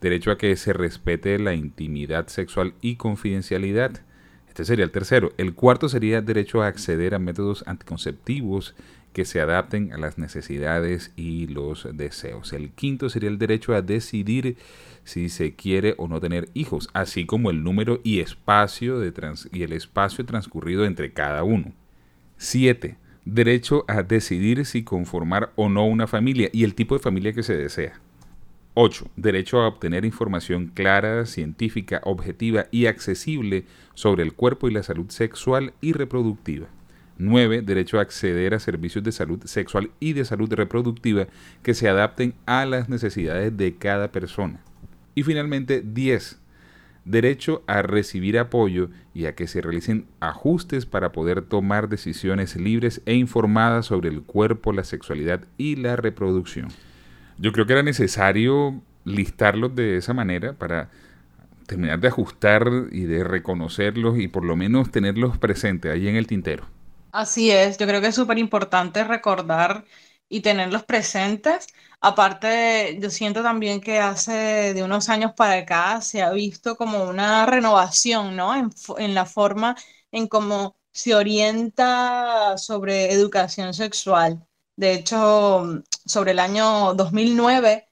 Derecho 0.00 0.30
a 0.30 0.38
que 0.38 0.54
se 0.54 0.72
respete 0.74 1.36
la 1.40 1.54
intimidad 1.54 2.28
sexual 2.28 2.74
y 2.80 2.94
confidencialidad. 2.94 4.00
Este 4.46 4.64
sería 4.64 4.84
el 4.84 4.92
tercero. 4.92 5.32
El 5.38 5.54
cuarto 5.54 5.88
sería 5.88 6.22
derecho 6.22 6.62
a 6.62 6.68
acceder 6.68 7.16
a 7.16 7.18
métodos 7.18 7.64
anticonceptivos 7.66 8.76
que 9.12 9.24
se 9.24 9.40
adapten 9.40 9.92
a 9.92 9.98
las 9.98 10.18
necesidades 10.18 11.12
y 11.16 11.46
los 11.48 11.88
deseos. 11.92 12.52
El 12.52 12.70
quinto 12.70 13.08
sería 13.08 13.28
el 13.28 13.38
derecho 13.38 13.74
a 13.74 13.82
decidir 13.82 14.56
si 15.04 15.28
se 15.28 15.54
quiere 15.54 15.94
o 15.98 16.08
no 16.08 16.20
tener 16.20 16.48
hijos, 16.54 16.88
así 16.92 17.26
como 17.26 17.50
el 17.50 17.64
número 17.64 18.00
y 18.04 18.20
espacio 18.20 18.98
de 18.98 19.12
y 19.52 19.62
el 19.62 19.72
espacio 19.72 20.24
transcurrido 20.24 20.84
entre 20.84 21.12
cada 21.12 21.42
uno. 21.42 21.72
7. 22.36 22.96
Derecho 23.24 23.84
a 23.86 24.02
decidir 24.02 24.64
si 24.64 24.82
conformar 24.82 25.52
o 25.56 25.68
no 25.68 25.86
una 25.86 26.06
familia 26.06 26.48
y 26.52 26.64
el 26.64 26.74
tipo 26.74 26.94
de 26.94 27.02
familia 27.02 27.32
que 27.32 27.42
se 27.42 27.56
desea. 27.56 28.00
8. 28.74 29.10
Derecho 29.16 29.60
a 29.60 29.68
obtener 29.68 30.04
información 30.04 30.68
clara, 30.68 31.26
científica, 31.26 32.00
objetiva 32.04 32.66
y 32.70 32.86
accesible 32.86 33.64
sobre 33.94 34.22
el 34.22 34.32
cuerpo 34.32 34.68
y 34.68 34.72
la 34.72 34.82
salud 34.82 35.10
sexual 35.10 35.74
y 35.80 35.92
reproductiva. 35.92 36.68
9. 37.20 37.62
Derecho 37.62 37.98
a 37.98 38.02
acceder 38.02 38.54
a 38.54 38.58
servicios 38.58 39.04
de 39.04 39.12
salud 39.12 39.40
sexual 39.44 39.90
y 40.00 40.14
de 40.14 40.24
salud 40.24 40.52
reproductiva 40.52 41.26
que 41.62 41.74
se 41.74 41.88
adapten 41.88 42.34
a 42.46 42.64
las 42.64 42.88
necesidades 42.88 43.56
de 43.56 43.76
cada 43.76 44.10
persona. 44.10 44.60
Y 45.14 45.22
finalmente, 45.22 45.82
10. 45.82 46.40
Derecho 47.04 47.62
a 47.66 47.82
recibir 47.82 48.38
apoyo 48.38 48.90
y 49.14 49.26
a 49.26 49.34
que 49.34 49.46
se 49.46 49.60
realicen 49.60 50.06
ajustes 50.20 50.86
para 50.86 51.12
poder 51.12 51.42
tomar 51.42 51.88
decisiones 51.88 52.56
libres 52.56 53.02
e 53.06 53.14
informadas 53.14 53.86
sobre 53.86 54.08
el 54.08 54.22
cuerpo, 54.22 54.72
la 54.72 54.84
sexualidad 54.84 55.44
y 55.58 55.76
la 55.76 55.96
reproducción. 55.96 56.68
Yo 57.38 57.52
creo 57.52 57.66
que 57.66 57.72
era 57.72 57.82
necesario 57.82 58.82
listarlos 59.04 59.74
de 59.74 59.96
esa 59.96 60.12
manera 60.12 60.52
para 60.52 60.90
terminar 61.66 62.00
de 62.00 62.08
ajustar 62.08 62.68
y 62.92 63.04
de 63.04 63.24
reconocerlos 63.24 64.18
y 64.18 64.28
por 64.28 64.44
lo 64.44 64.56
menos 64.56 64.90
tenerlos 64.90 65.38
presentes 65.38 65.92
ahí 65.92 66.08
en 66.08 66.16
el 66.16 66.26
tintero. 66.26 66.64
Así 67.12 67.50
es, 67.50 67.76
yo 67.78 67.86
creo 67.86 68.00
que 68.00 68.08
es 68.08 68.14
súper 68.14 68.38
importante 68.38 69.02
recordar 69.04 69.84
y 70.28 70.40
tenerlos 70.42 70.84
presentes. 70.84 71.66
Aparte, 72.00 72.98
yo 73.00 73.10
siento 73.10 73.42
también 73.42 73.80
que 73.80 73.98
hace 73.98 74.74
de 74.74 74.82
unos 74.84 75.08
años 75.08 75.32
para 75.36 75.54
acá 75.54 76.00
se 76.02 76.22
ha 76.22 76.30
visto 76.30 76.76
como 76.76 77.04
una 77.04 77.46
renovación, 77.46 78.36
¿no? 78.36 78.54
En, 78.54 78.70
en 78.98 79.14
la 79.14 79.26
forma 79.26 79.76
en 80.12 80.28
cómo 80.28 80.76
se 80.92 81.14
orienta 81.14 82.56
sobre 82.58 83.12
educación 83.12 83.74
sexual. 83.74 84.46
De 84.76 84.92
hecho, 84.94 85.82
sobre 86.06 86.30
el 86.32 86.38
año 86.38 86.94
2009 86.94 87.88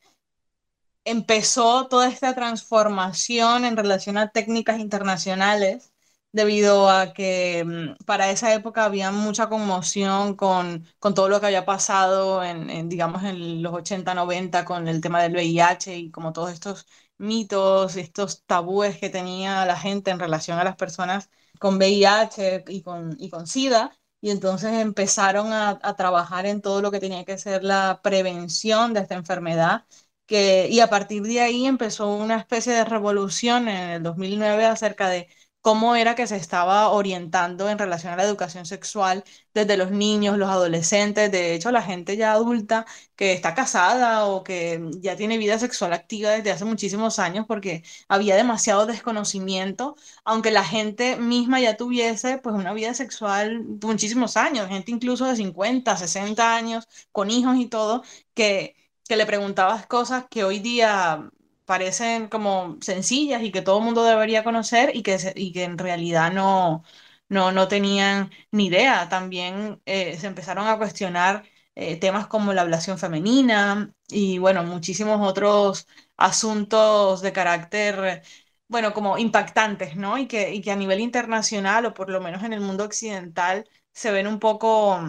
empezó 1.05 1.89
toda 1.89 2.09
esta 2.09 2.35
transformación 2.35 3.65
en 3.65 3.77
relación 3.77 4.17
a 4.19 4.31
técnicas 4.31 4.79
internacionales 4.81 5.93
debido 6.33 6.91
a 6.91 7.13
que 7.13 7.65
mm, 7.65 8.05
para 8.05 8.31
esa 8.31 8.53
época 8.55 8.85
había 8.85 9.11
mucha 9.11 9.49
conmoción 9.49 10.37
con, 10.37 10.87
con 10.99 11.15
todo 11.15 11.29
lo 11.29 11.41
que 11.41 11.47
había 11.47 11.65
pasado 11.67 12.45
en, 12.45 12.89
digamos, 12.89 13.25
en 13.25 13.63
los 13.63 13.73
80, 13.75 14.15
90 14.15 14.65
con 14.65 14.89
el 14.89 15.01
tema 15.01 15.23
del 15.23 15.33
VIH 15.35 15.97
y 15.97 16.11
como 16.11 16.33
todos 16.33 16.53
estos 16.53 16.87
mitos, 17.19 17.97
estos 17.97 18.45
tabúes 18.45 18.99
que 18.99 19.11
tenía 19.11 19.65
la 19.67 19.77
gente 19.79 20.11
en 20.11 20.19
relación 20.21 20.59
a 20.59 20.65
las 20.65 20.77
personas 20.77 21.31
con 21.59 21.77
VIH 21.77 22.65
y 22.69 22.83
con, 22.83 23.17
y 23.19 23.31
con 23.31 23.47
SIDA. 23.47 23.93
Y 24.21 24.31
entonces 24.31 24.73
empezaron 24.73 25.53
a, 25.53 25.79
a 25.83 25.95
trabajar 25.97 26.45
en 26.47 26.61
todo 26.61 26.83
lo 26.83 26.91
que 26.91 26.99
tenía 27.01 27.25
que 27.25 27.39
ser 27.39 27.63
la 27.63 28.01
prevención 28.03 28.93
de 28.93 29.01
esta 29.01 29.15
enfermedad. 29.15 29.85
Que, 30.27 30.69
y 30.71 30.81
a 30.81 30.89
partir 30.91 31.23
de 31.23 31.41
ahí 31.41 31.65
empezó 31.67 32.09
una 32.15 32.37
especie 32.37 32.73
de 32.75 32.85
revolución 32.85 33.67
en 33.69 33.91
el 33.91 34.03
2009 34.03 34.67
acerca 34.67 35.09
de 35.09 35.29
cómo 35.69 35.97
era 35.97 36.15
que 36.15 36.27
se 36.27 36.37
estaba 36.37 36.89
orientando 36.89 37.69
en 37.69 37.79
relación 37.79 38.11
a 38.15 38.17
la 38.17 38.23
educación 38.25 38.65
sexual 38.65 39.23
desde 39.53 39.77
los 39.77 39.91
niños, 39.91 40.39
los 40.39 40.49
adolescentes, 40.49 41.31
de 41.31 41.55
hecho 41.55 41.71
la 41.71 41.83
gente 41.83 42.17
ya 42.17 42.33
adulta 42.33 42.87
que 43.17 43.35
está 43.35 43.55
casada 43.55 44.25
o 44.25 44.43
que 44.43 44.81
ya 45.01 45.15
tiene 45.17 45.37
vida 45.37 45.59
sexual 45.59 45.93
activa 45.93 46.31
desde 46.31 46.53
hace 46.53 46.65
muchísimos 46.65 47.19
años 47.19 47.45
porque 47.47 47.83
había 48.09 48.35
demasiado 48.35 48.87
desconocimiento, 48.87 49.95
aunque 50.25 50.51
la 50.53 50.65
gente 50.65 51.17
misma 51.19 51.61
ya 51.61 51.77
tuviese 51.77 52.39
pues 52.39 52.55
una 52.57 52.73
vida 52.73 52.95
sexual 52.95 53.63
muchísimos 53.83 54.39
años, 54.39 54.69
gente 54.69 54.91
incluso 54.91 55.27
de 55.27 55.37
50, 55.37 55.95
60 55.99 56.57
años, 56.57 56.89
con 57.13 57.31
hijos 57.31 57.57
y 57.59 57.67
todo, 57.67 58.03
que, 58.33 58.75
que 59.07 59.17
le 59.17 59.27
preguntabas 59.27 59.87
cosas 59.87 60.25
que 60.31 60.45
hoy 60.45 60.61
día 60.61 61.31
parecen 61.69 62.29
como 62.29 62.79
sencillas 62.83 63.43
y 63.45 63.53
que 63.53 63.63
todo 63.63 63.79
el 63.79 63.85
mundo 63.87 64.05
debería 64.05 64.45
conocer 64.45 64.93
y 64.97 65.05
que, 65.05 65.19
y 65.37 65.53
que 65.53 65.65
en 65.65 65.79
realidad 65.79 66.33
no, 66.33 66.83
no, 67.29 67.53
no 67.53 67.69
tenían 67.69 68.31
ni 68.53 68.67
idea. 68.67 69.09
También 69.11 69.81
eh, 69.87 70.19
se 70.19 70.27
empezaron 70.29 70.67
a 70.69 70.79
cuestionar 70.79 71.45
eh, 71.77 71.97
temas 71.99 72.27
como 72.29 72.53
la 72.55 72.63
ablación 72.63 72.99
femenina 72.99 73.93
y 74.09 74.39
bueno, 74.39 74.65
muchísimos 74.65 75.21
otros 75.29 75.87
asuntos 76.17 77.21
de 77.23 77.33
carácter, 77.33 78.23
bueno, 78.69 78.93
como 78.95 79.19
impactantes, 79.19 79.97
¿no? 79.97 80.19
Y 80.19 80.27
que, 80.27 80.55
y 80.55 80.61
que 80.63 80.73
a 80.73 80.77
nivel 80.77 81.01
internacional 81.01 81.87
o 81.87 81.95
por 81.95 82.11
lo 82.11 82.21
menos 82.21 82.43
en 82.45 82.53
el 82.55 82.61
mundo 82.61 82.85
occidental 82.85 83.69
se 83.93 84.11
ven 84.13 84.27
un 84.27 84.39
poco 84.41 85.01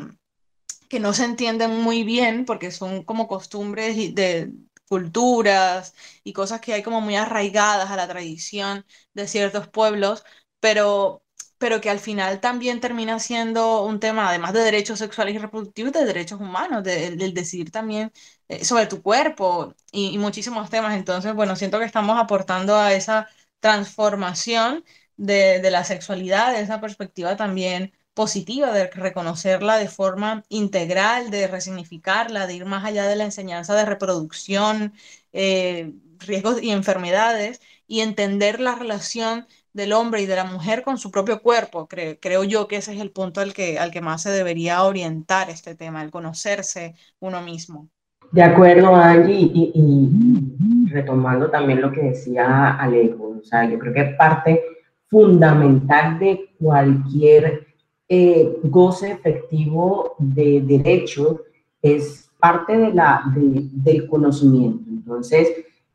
que 0.89 0.99
no 0.99 1.13
se 1.13 1.25
entienden 1.25 1.81
muy 1.81 2.03
bien 2.03 2.45
porque 2.45 2.71
son 2.71 3.03
como 3.03 3.27
costumbres 3.27 4.15
de, 4.15 4.51
culturas 4.89 5.95
y 6.23 6.33
cosas 6.33 6.61
que 6.61 6.73
hay 6.73 6.83
como 6.83 7.01
muy 7.01 7.15
arraigadas 7.15 7.91
a 7.91 7.95
la 7.97 8.07
tradición 8.07 8.85
de 9.13 9.27
ciertos 9.27 9.67
pueblos, 9.69 10.23
pero, 10.59 11.23
pero 11.57 11.81
que 11.81 11.89
al 11.89 11.99
final 11.99 12.39
también 12.41 12.81
termina 12.81 13.19
siendo 13.19 13.83
un 13.85 13.99
tema, 13.99 14.29
además 14.29 14.53
de 14.53 14.61
derechos 14.61 14.99
sexuales 14.99 15.35
y 15.35 15.37
reproductivos, 15.39 15.93
de 15.93 16.05
derechos 16.05 16.39
humanos, 16.41 16.83
del 16.83 17.33
decidir 17.33 17.71
también 17.71 18.11
eh, 18.47 18.65
sobre 18.65 18.87
tu 18.87 19.01
cuerpo 19.01 19.73
y, 19.91 20.09
y 20.15 20.17
muchísimos 20.17 20.69
temas. 20.69 20.95
Entonces, 20.95 21.33
bueno, 21.33 21.55
siento 21.55 21.79
que 21.79 21.85
estamos 21.85 22.17
aportando 22.19 22.75
a 22.77 22.93
esa 22.93 23.27
transformación 23.59 24.83
de, 25.17 25.59
de 25.61 25.71
la 25.71 25.83
sexualidad, 25.83 26.53
de 26.53 26.61
esa 26.61 26.79
perspectiva 26.81 27.35
también 27.35 27.93
positiva, 28.19 28.73
de 28.73 28.87
reconocerla 28.87 29.77
de 29.77 29.87
forma 29.87 30.43
integral, 30.49 31.31
de 31.31 31.47
resignificarla, 31.47 32.47
de 32.47 32.55
ir 32.55 32.65
más 32.65 32.83
allá 32.83 33.07
de 33.07 33.15
la 33.15 33.23
enseñanza 33.23 33.75
de 33.75 33.85
reproducción, 33.85 34.91
eh, 35.31 35.93
riesgos 36.17 36.61
y 36.61 36.71
enfermedades, 36.71 37.61
y 37.87 38.01
entender 38.01 38.59
la 38.59 38.75
relación 38.75 39.47
del 39.71 39.93
hombre 39.93 40.21
y 40.21 40.25
de 40.25 40.35
la 40.35 40.43
mujer 40.43 40.83
con 40.83 40.97
su 40.97 41.11
propio 41.11 41.41
cuerpo. 41.41 41.87
creo 41.87 42.43
yo 42.43 42.67
que 42.67 42.75
ese 42.75 42.93
es 42.93 42.99
el 42.99 43.11
punto 43.11 43.39
al 43.39 43.53
que, 43.53 43.79
al 43.79 43.89
que 43.89 44.01
más 44.01 44.23
se 44.23 44.31
debería 44.31 44.83
orientar 44.83 45.49
este 45.49 45.75
tema, 45.75 46.03
el 46.03 46.11
conocerse 46.11 46.95
uno 47.21 47.41
mismo. 47.41 47.87
De 48.33 48.43
acuerdo, 48.43 48.93
Angie, 48.93 49.49
y, 49.53 49.71
y 49.73 50.89
retomando 50.91 51.49
también 51.49 51.79
lo 51.79 51.89
que 51.93 52.01
decía 52.01 52.71
Alejo, 52.71 53.37
o 53.39 53.45
sea, 53.45 53.63
yo 53.63 53.79
creo 53.79 53.93
que 53.93 54.03
parte 54.17 54.61
fundamental 55.07 56.19
de 56.19 56.49
cualquier 56.59 57.68
eh, 58.09 58.57
goce 58.63 59.11
efectivo 59.11 60.15
de 60.17 60.61
derecho 60.61 61.41
es 61.81 62.29
parte 62.39 62.75
de 62.75 62.93
la, 62.93 63.23
del 63.35 64.07
conocimiento. 64.07 64.89
Entonces, 64.89 65.47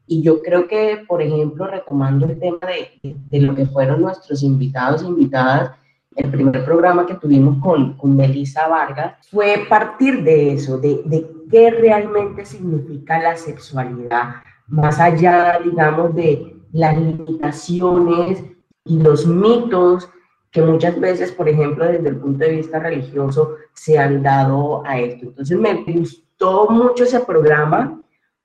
y 0.06 0.22
yo 0.22 0.40
creo 0.42 0.68
que, 0.68 1.02
por 1.08 1.20
ejemplo, 1.20 1.66
retomando 1.66 2.26
el 2.26 2.38
tema 2.38 2.58
de, 2.60 3.16
de, 3.30 3.40
lo 3.40 3.54
que 3.54 3.66
fueron 3.66 4.02
nuestros 4.02 4.42
invitados 4.42 5.02
e 5.02 5.06
invitadas, 5.06 5.72
el 6.14 6.30
primer 6.30 6.64
programa 6.64 7.06
que 7.06 7.14
tuvimos 7.14 7.58
con, 7.60 7.94
con 7.94 8.14
Melissa 8.16 8.68
Vargas 8.68 9.16
fue 9.30 9.64
partir 9.68 10.22
de 10.22 10.52
eso, 10.52 10.78
de, 10.78 11.02
de 11.06 11.26
qué 11.50 11.70
realmente 11.70 12.44
significa 12.44 13.18
la 13.18 13.36
sexualidad, 13.36 14.36
más 14.68 15.00
allá, 15.00 15.58
digamos, 15.64 16.14
de 16.14 16.54
las 16.72 16.96
limitaciones 16.96 18.44
y 18.84 18.98
los 18.98 19.26
mitos 19.26 20.08
que 20.54 20.62
muchas 20.62 20.98
veces, 21.00 21.32
por 21.32 21.48
ejemplo, 21.48 21.84
desde 21.84 22.10
el 22.10 22.16
punto 22.16 22.44
de 22.44 22.52
vista 22.52 22.78
religioso, 22.78 23.56
se 23.72 23.98
han 23.98 24.22
dado 24.22 24.86
a 24.86 25.00
esto. 25.00 25.26
Entonces 25.26 25.58
me 25.58 25.82
gustó 25.82 26.68
mucho 26.70 27.02
ese 27.02 27.18
programa 27.18 28.00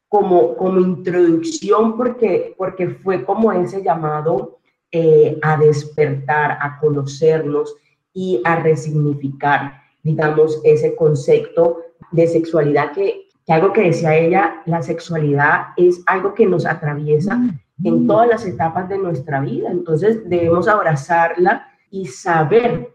como, 0.07 0.55
como 0.57 0.79
introducción 0.79 1.95
porque, 1.95 2.55
porque 2.57 2.89
fue 2.89 3.23
como 3.23 3.51
ese 3.51 3.83
llamado 3.83 4.57
eh, 4.91 5.37
a 5.43 5.55
despertar, 5.57 6.57
a 6.59 6.79
conocernos 6.79 7.75
y 8.11 8.41
a 8.43 8.55
resignificar, 8.55 9.79
digamos, 10.01 10.59
ese 10.63 10.95
concepto 10.95 11.77
de 12.11 12.25
sexualidad 12.25 12.91
que, 12.91 13.27
que 13.45 13.53
algo 13.53 13.71
que 13.71 13.83
decía 13.83 14.17
ella, 14.17 14.63
la 14.65 14.81
sexualidad 14.81 15.67
es 15.77 16.01
algo 16.07 16.33
que 16.33 16.47
nos 16.47 16.65
atraviesa 16.65 17.39
en 17.83 18.07
todas 18.07 18.27
las 18.27 18.47
etapas 18.47 18.89
de 18.89 18.97
nuestra 18.97 19.41
vida. 19.41 19.69
Entonces 19.69 20.27
debemos 20.27 20.67
abrazarla 20.67 21.68
y 21.91 22.05
saber 22.05 22.93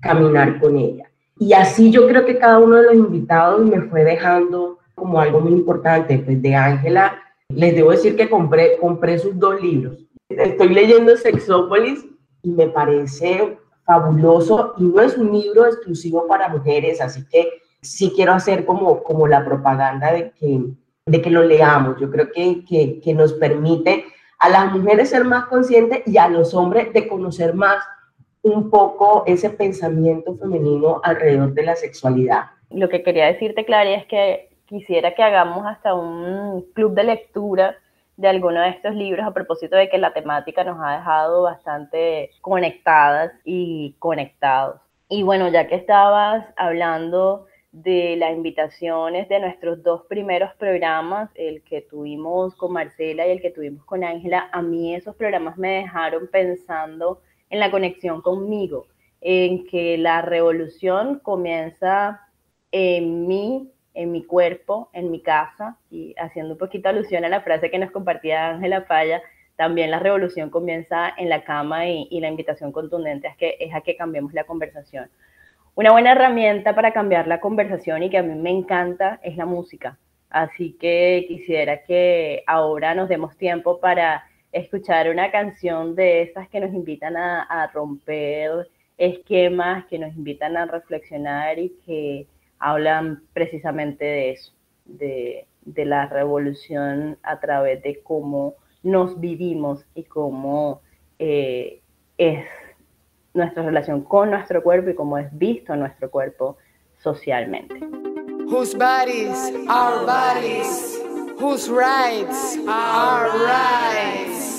caminar 0.00 0.60
con 0.60 0.76
ella. 0.76 1.10
Y 1.38 1.52
así 1.52 1.90
yo 1.90 2.06
creo 2.06 2.24
que 2.24 2.38
cada 2.38 2.58
uno 2.58 2.76
de 2.76 2.84
los 2.84 2.94
invitados 2.94 3.64
me 3.64 3.82
fue 3.82 4.04
dejando 4.04 4.78
como 4.94 5.20
algo 5.20 5.40
muy 5.40 5.52
importante. 5.52 6.18
Pues 6.18 6.40
de 6.40 6.54
Ángela, 6.54 7.18
les 7.48 7.74
debo 7.74 7.90
decir 7.90 8.16
que 8.16 8.30
compré, 8.30 8.78
compré 8.78 9.18
sus 9.18 9.38
dos 9.38 9.60
libros. 9.60 9.98
Estoy 10.28 10.68
leyendo 10.68 11.16
Sexópolis 11.16 12.04
y 12.42 12.50
me 12.50 12.68
parece 12.68 13.58
fabuloso 13.84 14.74
y 14.78 14.84
no 14.84 15.00
es 15.00 15.16
un 15.16 15.32
libro 15.32 15.66
exclusivo 15.66 16.26
para 16.26 16.48
mujeres, 16.48 17.00
así 17.00 17.26
que 17.26 17.48
sí 17.82 18.12
quiero 18.14 18.32
hacer 18.32 18.64
como, 18.64 19.02
como 19.02 19.26
la 19.26 19.44
propaganda 19.44 20.12
de 20.12 20.30
que, 20.30 20.60
de 21.06 21.20
que 21.20 21.30
lo 21.30 21.42
leamos. 21.42 22.00
Yo 22.00 22.10
creo 22.10 22.30
que, 22.32 22.64
que, 22.64 23.00
que 23.00 23.14
nos 23.14 23.34
permite 23.34 24.06
a 24.38 24.48
las 24.48 24.72
mujeres 24.72 25.10
ser 25.10 25.24
más 25.24 25.46
conscientes 25.46 26.02
y 26.06 26.16
a 26.16 26.28
los 26.28 26.54
hombres 26.54 26.92
de 26.92 27.06
conocer 27.06 27.54
más 27.54 27.84
un 28.44 28.70
poco 28.70 29.24
ese 29.26 29.50
pensamiento 29.50 30.36
femenino 30.36 31.00
alrededor 31.02 31.54
de 31.54 31.62
la 31.62 31.76
sexualidad. 31.76 32.44
Lo 32.70 32.88
que 32.88 33.02
quería 33.02 33.26
decirte, 33.26 33.64
Claria, 33.64 33.96
es 33.96 34.06
que 34.06 34.50
quisiera 34.66 35.14
que 35.14 35.22
hagamos 35.22 35.66
hasta 35.66 35.94
un 35.94 36.62
club 36.74 36.94
de 36.94 37.04
lectura 37.04 37.76
de 38.16 38.28
alguno 38.28 38.60
de 38.60 38.68
estos 38.68 38.94
libros 38.94 39.26
a 39.26 39.32
propósito 39.32 39.76
de 39.76 39.88
que 39.88 39.98
la 39.98 40.12
temática 40.12 40.62
nos 40.62 40.78
ha 40.80 40.98
dejado 40.98 41.42
bastante 41.42 42.30
conectadas 42.42 43.32
y 43.44 43.96
conectados. 43.98 44.80
Y 45.08 45.22
bueno, 45.22 45.48
ya 45.48 45.66
que 45.66 45.74
estabas 45.74 46.46
hablando 46.56 47.46
de 47.72 48.16
las 48.16 48.32
invitaciones 48.32 49.28
de 49.28 49.40
nuestros 49.40 49.82
dos 49.82 50.02
primeros 50.06 50.54
programas, 50.54 51.28
el 51.34 51.62
que 51.62 51.80
tuvimos 51.80 52.54
con 52.54 52.72
Marcela 52.72 53.26
y 53.26 53.30
el 53.32 53.40
que 53.40 53.50
tuvimos 53.50 53.84
con 53.84 54.04
Ángela, 54.04 54.48
a 54.52 54.62
mí 54.62 54.94
esos 54.94 55.16
programas 55.16 55.58
me 55.58 55.80
dejaron 55.80 56.28
pensando 56.28 57.20
en 57.54 57.60
la 57.60 57.70
conexión 57.70 58.20
conmigo, 58.20 58.88
en 59.20 59.64
que 59.66 59.96
la 59.96 60.22
revolución 60.22 61.20
comienza 61.20 62.20
en 62.72 63.28
mí, 63.28 63.70
en 63.94 64.10
mi 64.10 64.24
cuerpo, 64.24 64.90
en 64.92 65.12
mi 65.12 65.20
casa, 65.22 65.78
y 65.88 66.16
haciendo 66.18 66.54
un 66.54 66.58
poquito 66.58 66.88
alusión 66.88 67.24
a 67.24 67.28
la 67.28 67.42
frase 67.42 67.70
que 67.70 67.78
nos 67.78 67.92
compartía 67.92 68.50
Ángela 68.50 68.82
Falla, 68.82 69.22
también 69.54 69.92
la 69.92 70.00
revolución 70.00 70.50
comienza 70.50 71.14
en 71.16 71.28
la 71.28 71.44
cama 71.44 71.86
y, 71.86 72.18
la 72.18 72.28
invitación 72.28 72.72
contundente 72.72 73.28
es, 73.28 73.36
que, 73.36 73.56
es 73.60 73.72
a 73.72 73.82
que 73.82 73.96
cambiemos 73.96 74.34
la 74.34 74.42
conversación. 74.42 75.08
Una 75.76 75.92
buena 75.92 76.10
herramienta 76.10 76.74
para 76.74 76.92
cambiar 76.92 77.28
la 77.28 77.38
conversación 77.38 78.02
y 78.02 78.10
que 78.10 78.18
a 78.18 78.24
mí 78.24 78.34
me 78.34 78.50
encanta 78.50 79.20
es 79.22 79.36
la 79.36 79.46
música. 79.46 79.96
Así 80.28 80.72
que 80.72 81.24
quisiera 81.28 81.84
que 81.84 82.42
ahora 82.48 82.96
nos 82.96 83.08
demos 83.08 83.36
tiempo 83.36 83.78
para 83.78 84.24
escuchar 84.54 85.10
una 85.10 85.30
canción 85.30 85.96
de 85.96 86.22
esas 86.22 86.48
que 86.48 86.60
nos 86.60 86.72
invitan 86.72 87.16
a, 87.16 87.70
romper 87.74 88.68
esquemas, 88.96 89.84
que 89.86 89.98
nos 89.98 90.14
invitan 90.14 90.56
a 90.56 90.66
reflexionar 90.66 91.58
y 91.58 91.70
que 91.84 92.28
hablan 92.60 93.24
precisamente 93.32 94.04
de 94.04 94.30
eso, 94.30 94.52
de, 94.84 95.46
la 95.76 96.06
revolución 96.06 97.18
a 97.22 97.40
través 97.40 97.82
de 97.82 98.00
cómo 98.02 98.54
nos 98.82 99.18
vivimos 99.18 99.84
y 99.94 100.04
cómo 100.04 100.82
eh, 101.18 101.80
es 102.16 102.44
nuestra 103.32 103.64
relación 103.64 104.02
con 104.02 104.30
nuestro 104.30 104.62
cuerpo 104.62 104.90
y 104.90 104.94
cómo 104.94 105.18
es 105.18 105.36
visto 105.36 105.74
nuestro 105.74 106.10
cuerpo 106.10 106.58
socialmente. 107.02 107.80
Whose 108.46 108.76
bodies 108.76 109.52
are 109.68 110.04
bodies, 110.06 111.02
whose 111.38 111.68
rights 111.68 112.56
are 112.68 113.28
rights. 113.44 114.52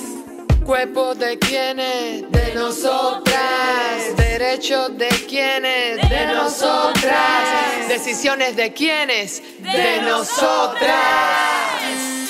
Cuerpo 0.64 1.14
de 1.14 1.36
quienes, 1.38 2.30
de 2.30 2.54
nosotras. 2.54 4.16
Derechos 4.16 4.98
de 4.98 5.08
quienes, 5.28 6.08
de 6.08 6.26
nosotras. 6.34 7.88
Decisiones 7.88 8.56
de 8.56 8.72
quienes, 8.72 9.42
de 9.62 10.02
nosotras. 10.02 10.96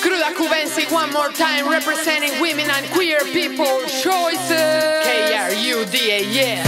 Cruda 0.01 0.31
Cubensi, 0.35 0.85
one 0.91 1.11
more 1.11 1.29
time, 1.29 1.67
representing 1.67 2.39
women 2.39 2.69
and 2.69 2.85
queer 2.91 3.19
people 3.33 3.81
choices. 3.87 5.03
K-R-U-D-A, 5.03 6.66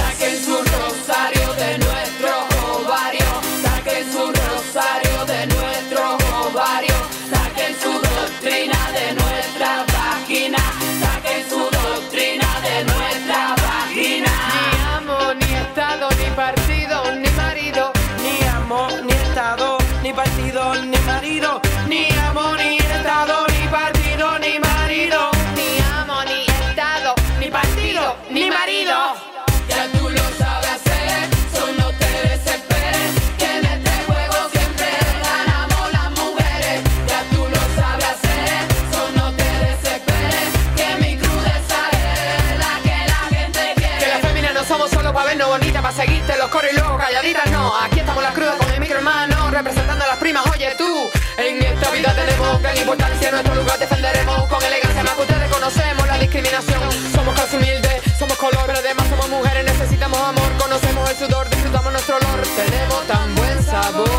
importancia. 53.30 53.32
Nuestro 53.32 53.56
lugar 53.56 53.80
defenderemos 53.80 54.48
con 54.48 54.64
elegancia. 54.64 55.04
Más 55.04 55.14
que 55.14 55.22
ustedes 55.22 55.50
conocemos 55.50 56.08
la 56.08 56.18
discriminación. 56.18 56.92
Somos 57.14 57.36
clase 57.36 57.58
humilde, 57.58 58.02
somos 58.18 58.38
color, 58.38 58.64
pero 58.66 58.80
además 58.80 59.08
somos 59.10 59.30
mujeres. 59.30 59.66
Necesitamos 59.66 60.20
amor, 60.20 60.52
conocemos 60.58 61.10
el 61.10 61.18
sudor, 61.18 61.50
disfrutamos 61.50 61.92
nuestro 61.92 62.18
olor. 62.18 62.42
Tenemos 62.42 63.08
tan 63.08 63.36
buen 63.36 63.64
sabor. 63.64 64.10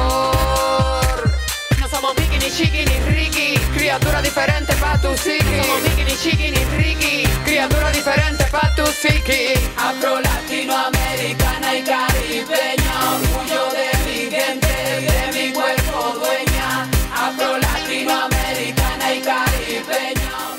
No 1.80 1.88
somos 1.88 2.16
Mickey, 2.18 2.38
ni 2.38 2.50
Chiqui, 2.50 2.84
ni 2.84 2.98
Ricky. 3.14 3.58
Criatura 3.74 4.22
diferente 4.22 4.74
pa' 4.76 4.98
tu 5.00 5.12
psiqui. 5.14 5.56
No 5.56 5.64
somos 5.64 5.82
Mickey, 5.82 6.04
ni 6.04 6.16
Chiqui, 6.16 6.50
ni 6.50 6.64
Ricky. 6.76 7.28
Criatura 7.44 7.90
diferente 7.90 8.44
pa' 8.44 8.72
tu 8.74 8.84
psiqui. 8.84 9.59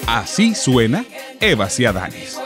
Así 0.08 0.56
suena 0.56 1.06
Eva 1.40 1.70
Ciadanis. 1.70 2.40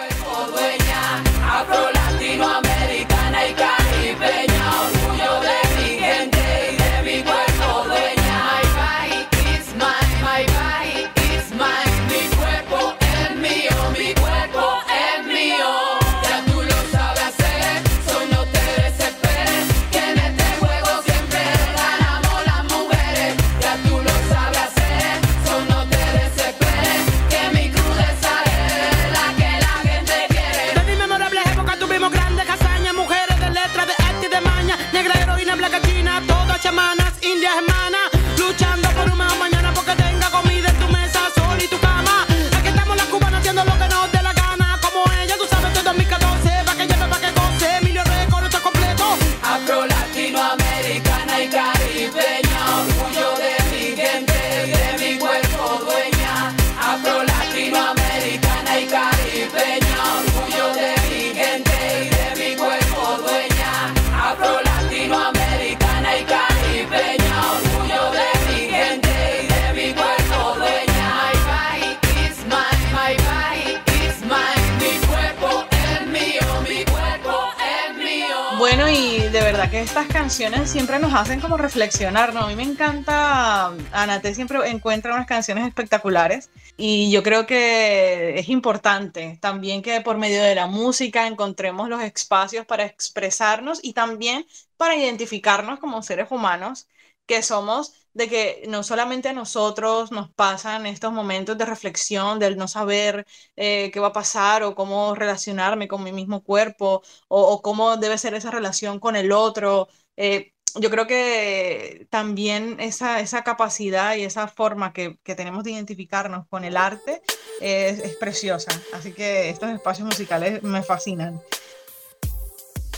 Estas 79.97 80.13
canciones 80.13 80.69
siempre 80.69 80.99
nos 80.99 81.13
hacen 81.13 81.39
como 81.39 81.55
reflexionar. 81.55 82.35
A 82.35 82.47
mí 82.47 82.55
me 82.57 82.63
encanta, 82.63 83.67
Anate 83.93 84.35
siempre 84.35 84.59
encuentra 84.69 85.13
unas 85.13 85.25
canciones 85.25 85.65
espectaculares 85.65 86.49
y 86.75 87.09
yo 87.11 87.23
creo 87.23 87.45
que 87.45 88.37
es 88.37 88.49
importante 88.49 89.37
también 89.41 89.81
que 89.81 90.01
por 90.01 90.17
medio 90.17 90.43
de 90.43 90.53
la 90.53 90.67
música 90.67 91.27
encontremos 91.27 91.87
los 91.87 92.01
espacios 92.03 92.65
para 92.65 92.83
expresarnos 92.85 93.79
y 93.81 93.93
también 93.93 94.45
para 94.75 94.97
identificarnos 94.97 95.79
como 95.79 96.03
seres 96.03 96.29
humanos 96.29 96.89
que 97.25 97.41
somos, 97.41 97.93
de 98.15 98.29
que 98.29 98.63
no 98.67 98.81
solamente 98.81 99.29
a 99.29 99.33
nosotros 99.33 100.11
nos 100.11 100.31
pasan 100.31 100.85
estos 100.85 101.11
momentos 101.11 101.57
de 101.57 101.65
reflexión, 101.65 102.39
del 102.39 102.57
no 102.57 102.67
saber 102.67 103.27
eh, 103.57 103.91
qué 103.91 103.99
va 103.99 104.07
a 104.07 104.13
pasar 104.13 104.63
o 104.63 104.73
cómo 104.73 105.13
relacionarme 105.15 105.89
con 105.89 106.01
mi 106.03 106.13
mismo 106.13 106.41
cuerpo 106.41 107.03
o, 107.27 107.61
cómo 107.61 107.97
debe 107.97 108.17
ser 108.17 108.33
esa 108.33 108.51
relación 108.51 108.99
con 108.99 109.17
el 109.17 109.33
otro. 109.33 109.89
Eh, 110.15 110.53
yo 110.75 110.89
creo 110.89 111.07
que 111.07 112.07
también 112.09 112.79
esa, 112.79 113.19
esa 113.19 113.43
capacidad 113.43 114.15
y 114.15 114.23
esa 114.23 114.47
forma 114.47 114.93
que, 114.93 115.17
que 115.23 115.35
tenemos 115.35 115.65
de 115.65 115.71
identificarnos 115.71 116.47
con 116.47 116.63
el 116.63 116.77
arte 116.77 117.21
es 117.61 118.15
preciosa. 118.15 118.71
Así 118.93 119.11
que 119.11 119.49
estos 119.49 119.69
espacios 119.71 120.07
musicales 120.07 120.63
me 120.63 120.83
fascinan. 120.83 121.41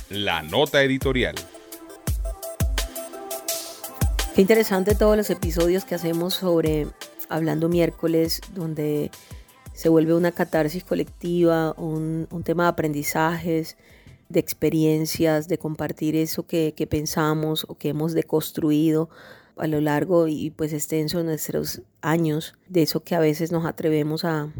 La 0.09 0.41
nota 0.43 0.81
editorial. 0.83 1.35
Qué 4.37 4.41
interesante 4.41 4.93
todos 4.93 5.17
los 5.17 5.31
episodios 5.31 5.83
que 5.83 5.95
hacemos 5.95 6.35
sobre 6.35 6.85
Hablando 7.27 7.69
miércoles, 7.69 8.39
donde 8.53 9.09
se 9.73 9.89
vuelve 9.89 10.13
una 10.13 10.31
catarsis 10.31 10.83
colectiva, 10.83 11.73
un, 11.75 12.27
tema 12.43 12.65
de 12.65 12.69
aprendizajes, 12.69 13.77
de 14.29 14.39
experiencias, 14.39 15.47
de 15.47 15.57
compartir 15.57 16.15
eso 16.15 16.45
que, 16.45 16.75
que, 16.77 16.85
pensamos 16.85 17.65
o 17.67 17.79
que 17.79 17.89
hemos 17.89 18.13
deconstruido 18.13 19.09
a 19.55 19.65
lo 19.65 19.81
largo 19.81 20.27
y 20.27 20.51
pues 20.51 20.71
extenso 20.71 21.17
de 21.17 21.23
nuestros 21.23 21.81
años, 22.01 22.53
de 22.69 22.83
eso 22.83 23.03
que 23.03 23.15
a 23.15 23.19
veces 23.19 23.51
nos 23.51 23.65
atrevemos 23.65 24.23
a, 24.23 24.53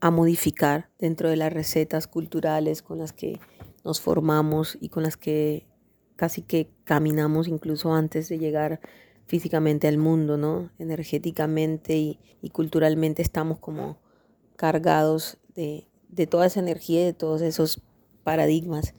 a 0.00 0.10
modificar 0.10 0.90
dentro 0.98 1.30
de 1.30 1.36
las 1.36 1.50
recetas 1.50 2.06
culturales 2.08 2.82
con 2.82 2.98
las 2.98 3.14
que 3.14 3.40
nos 3.84 4.02
formamos 4.02 4.76
y 4.82 4.90
con 4.90 5.02
las 5.02 5.16
que 5.16 5.66
casi 6.14 6.42
que 6.42 6.68
caminamos 6.84 7.48
incluso 7.48 7.94
antes 7.94 8.28
de 8.28 8.38
llegar 8.38 8.80
físicamente 9.26 9.88
al 9.88 9.98
mundo, 9.98 10.36
¿no? 10.36 10.70
Energéticamente 10.78 11.96
y, 11.96 12.18
culturalmente 12.52 13.22
estamos 13.22 13.58
como 13.58 13.96
cargados 14.56 15.38
de, 15.54 15.86
de, 16.10 16.26
toda 16.26 16.46
esa 16.46 16.60
energía 16.60 17.00
y 17.00 17.04
de 17.06 17.12
todos 17.14 17.40
esos 17.40 17.80
paradigmas. 18.22 18.94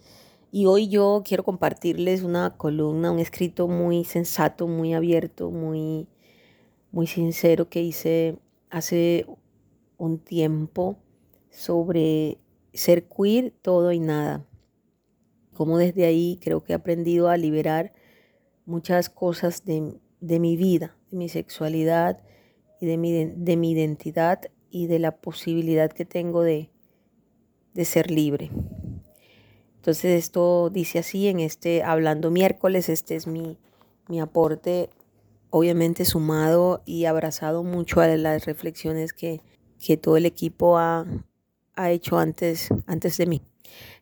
Y 0.52 0.66
hoy 0.66 0.88
yo 0.88 1.22
quiero 1.24 1.44
compartirles 1.44 2.24
una 2.24 2.58
columna, 2.58 3.12
un 3.12 3.20
escrito 3.20 3.68
muy 3.68 4.04
sensato, 4.04 4.68
muy 4.68 4.96
abierto, 4.96 5.52
muy, 5.52 6.08
muy 6.92 7.06
sincero 7.06 7.70
que 7.70 7.84
hice 7.84 8.40
hace 8.72 9.28
un 9.98 10.18
tiempo 10.18 10.98
sobre 11.50 12.40
ser 12.74 13.08
queer, 13.08 13.54
todo 13.62 13.92
y 13.92 14.00
nada. 14.00 14.46
Como 15.54 15.78
desde 15.78 16.06
ahí 16.06 16.40
creo 16.42 16.64
que 16.64 16.74
he 16.74 16.76
aprendido 16.76 17.30
a 17.30 17.38
liberar 17.38 17.94
muchas 18.66 19.10
cosas 19.10 19.66
de, 19.66 19.94
de 20.20 20.40
mi 20.40 20.58
vida, 20.58 20.96
de 21.12 21.18
mi 21.18 21.30
sexualidad 21.30 22.20
y 22.80 22.86
de 22.86 22.98
mi, 22.98 23.26
de 23.26 23.58
mi 23.58 23.72
identidad 23.72 24.42
y 24.70 24.88
de 24.88 25.00
la 25.00 25.16
posibilidad 25.16 25.92
que 25.92 26.06
tengo 26.06 26.42
de, 26.42 26.70
de 27.74 27.86
ser 27.86 28.12
libre. 28.12 28.52
Entonces 29.76 30.24
esto 30.24 30.70
dice 30.72 31.00
así 31.00 31.28
en 31.28 31.40
este 31.40 31.84
Hablando 31.84 32.32
miércoles, 32.32 32.90
este 32.90 33.16
es 33.16 33.28
mi, 33.28 33.60
mi 34.08 34.20
aporte, 34.20 34.90
obviamente 35.52 36.06
sumado 36.06 36.82
y 36.86 37.06
abrazado 37.06 37.64
mucho 37.64 38.02
a 38.02 38.08
las 38.08 38.46
reflexiones 38.46 39.14
que, 39.14 39.42
que 39.80 39.96
todo 39.96 40.18
el 40.18 40.26
equipo 40.26 40.78
ha, 40.78 41.06
ha 41.76 41.92
hecho 41.92 42.18
antes, 42.18 42.70
antes 42.88 43.18
de 43.18 43.28
mí. 43.28 43.42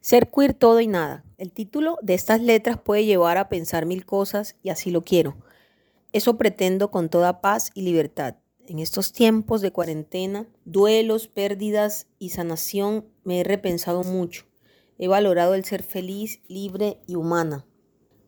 Ser 0.01 0.29
queer 0.29 0.53
todo 0.53 0.79
y 0.79 0.87
nada. 0.87 1.25
El 1.37 1.51
título 1.51 1.97
de 2.01 2.13
estas 2.13 2.41
letras 2.41 2.79
puede 2.79 3.05
llevar 3.05 3.37
a 3.37 3.49
pensar 3.49 3.85
mil 3.85 4.05
cosas 4.05 4.55
y 4.63 4.69
así 4.69 4.91
lo 4.91 5.01
quiero. 5.01 5.35
Eso 6.13 6.37
pretendo 6.37 6.91
con 6.91 7.09
toda 7.09 7.41
paz 7.41 7.71
y 7.73 7.81
libertad. 7.81 8.35
En 8.67 8.79
estos 8.79 9.11
tiempos 9.11 9.61
de 9.61 9.71
cuarentena, 9.71 10.47
duelos, 10.63 11.27
pérdidas 11.27 12.07
y 12.19 12.29
sanación, 12.29 13.07
me 13.23 13.41
he 13.41 13.43
repensado 13.43 14.03
mucho. 14.03 14.45
He 14.99 15.07
valorado 15.07 15.55
el 15.55 15.65
ser 15.65 15.81
feliz, 15.83 16.39
libre 16.47 16.99
y 17.07 17.15
humana, 17.15 17.65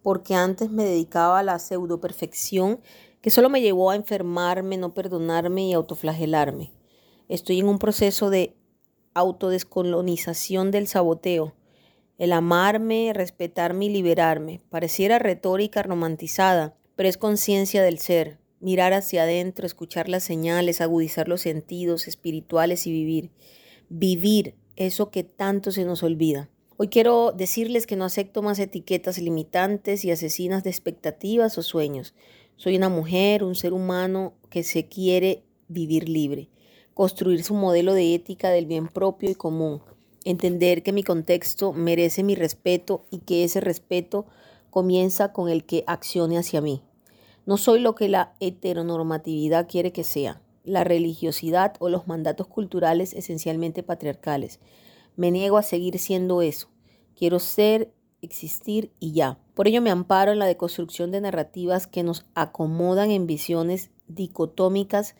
porque 0.01 0.33
antes 0.33 0.71
me 0.71 0.83
dedicaba 0.83 1.39
a 1.39 1.43
la 1.43 1.59
pseudo 1.59 2.01
perfección 2.01 2.81
que 3.21 3.29
solo 3.29 3.49
me 3.49 3.61
llevó 3.61 3.91
a 3.91 3.95
enfermarme, 3.95 4.77
no 4.77 4.93
perdonarme 4.93 5.67
y 5.67 5.73
autoflagelarme. 5.73 6.73
Estoy 7.29 7.59
en 7.59 7.67
un 7.67 7.79
proceso 7.79 8.29
de 8.29 8.57
autodescolonización 9.13 10.71
del 10.71 10.87
saboteo. 10.87 11.53
El 12.17 12.33
amarme, 12.33 13.11
respetarme 13.13 13.85
y 13.85 13.89
liberarme. 13.89 14.61
Pareciera 14.69 15.17
retórica 15.17 15.81
romantizada, 15.81 16.75
pero 16.95 17.09
es 17.09 17.17
conciencia 17.17 17.83
del 17.83 17.99
ser, 17.99 18.37
mirar 18.59 18.93
hacia 18.93 19.23
adentro, 19.23 19.65
escuchar 19.65 20.09
las 20.09 20.23
señales, 20.23 20.81
agudizar 20.81 21.27
los 21.27 21.41
sentidos 21.41 22.07
espirituales 22.07 22.87
y 22.87 22.91
vivir. 22.91 23.31
Vivir 23.89 24.55
eso 24.75 25.11
que 25.11 25.23
tanto 25.23 25.71
se 25.71 25.85
nos 25.85 26.03
olvida. 26.03 26.49
Hoy 26.77 26.89
quiero 26.89 27.31
decirles 27.31 27.87
que 27.87 27.95
no 27.95 28.03
acepto 28.03 28.41
más 28.41 28.59
etiquetas 28.59 29.17
limitantes 29.19 30.03
y 30.03 30.11
asesinas 30.11 30.63
de 30.63 30.69
expectativas 30.69 31.57
o 31.57 31.63
sueños. 31.63 32.13
Soy 32.57 32.75
una 32.75 32.89
mujer, 32.89 33.43
un 33.43 33.55
ser 33.55 33.73
humano 33.73 34.33
que 34.49 34.63
se 34.63 34.87
quiere 34.87 35.43
vivir 35.67 36.09
libre, 36.09 36.49
construir 36.93 37.43
su 37.43 37.53
modelo 37.53 37.93
de 37.93 38.15
ética 38.15 38.49
del 38.49 38.65
bien 38.65 38.87
propio 38.87 39.29
y 39.29 39.35
común, 39.35 39.81
entender 40.25 40.83
que 40.83 40.91
mi 40.91 41.03
contexto 41.03 41.71
merece 41.71 42.23
mi 42.23 42.35
respeto 42.35 43.05
y 43.09 43.19
que 43.19 43.43
ese 43.43 43.61
respeto 43.61 44.25
comienza 44.75 45.31
con 45.31 45.47
el 45.47 45.63
que 45.63 45.85
accione 45.87 46.37
hacia 46.37 46.59
mí. 46.59 46.81
No 47.45 47.55
soy 47.55 47.79
lo 47.79 47.95
que 47.95 48.09
la 48.09 48.33
heteronormatividad 48.41 49.69
quiere 49.69 49.93
que 49.93 50.03
sea, 50.03 50.41
la 50.65 50.83
religiosidad 50.83 51.75
o 51.79 51.87
los 51.87 52.09
mandatos 52.09 52.47
culturales 52.47 53.13
esencialmente 53.13 53.83
patriarcales. 53.83 54.59
Me 55.15 55.31
niego 55.31 55.57
a 55.57 55.63
seguir 55.63 55.97
siendo 55.97 56.41
eso. 56.41 56.67
Quiero 57.15 57.39
ser, 57.39 57.93
existir 58.21 58.91
y 58.99 59.13
ya. 59.13 59.39
Por 59.53 59.69
ello 59.69 59.81
me 59.81 59.91
amparo 59.91 60.33
en 60.33 60.39
la 60.39 60.45
deconstrucción 60.45 61.09
de 61.09 61.21
narrativas 61.21 61.87
que 61.87 62.03
nos 62.03 62.25
acomodan 62.35 63.11
en 63.11 63.27
visiones 63.27 63.91
dicotómicas 64.09 65.15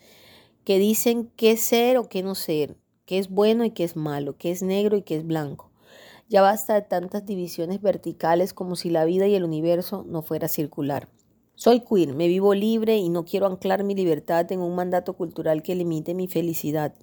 que 0.64 0.78
dicen 0.78 1.32
qué 1.34 1.56
ser 1.56 1.96
o 1.96 2.10
qué 2.10 2.22
no 2.22 2.34
ser, 2.34 2.76
qué 3.06 3.16
es 3.16 3.30
bueno 3.30 3.64
y 3.64 3.70
qué 3.70 3.84
es 3.84 3.96
malo, 3.96 4.36
qué 4.36 4.50
es 4.50 4.62
negro 4.62 4.98
y 4.98 5.02
qué 5.02 5.16
es 5.16 5.26
blanco. 5.26 5.70
Ya 6.28 6.42
basta 6.42 6.74
de 6.74 6.82
tantas 6.82 7.24
divisiones 7.24 7.80
verticales 7.80 8.52
como 8.52 8.74
si 8.74 8.90
la 8.90 9.04
vida 9.04 9.28
y 9.28 9.36
el 9.36 9.44
universo 9.44 10.04
no 10.08 10.22
fuera 10.22 10.48
circular. 10.48 11.08
Soy 11.54 11.80
queer, 11.80 12.14
me 12.14 12.26
vivo 12.26 12.52
libre 12.52 12.96
y 12.96 13.08
no 13.08 13.24
quiero 13.24 13.46
anclar 13.46 13.84
mi 13.84 13.94
libertad 13.94 14.50
en 14.50 14.60
un 14.60 14.74
mandato 14.74 15.14
cultural 15.14 15.62
que 15.62 15.76
limite 15.76 16.14
mi 16.14 16.26
felicidad. 16.26 16.94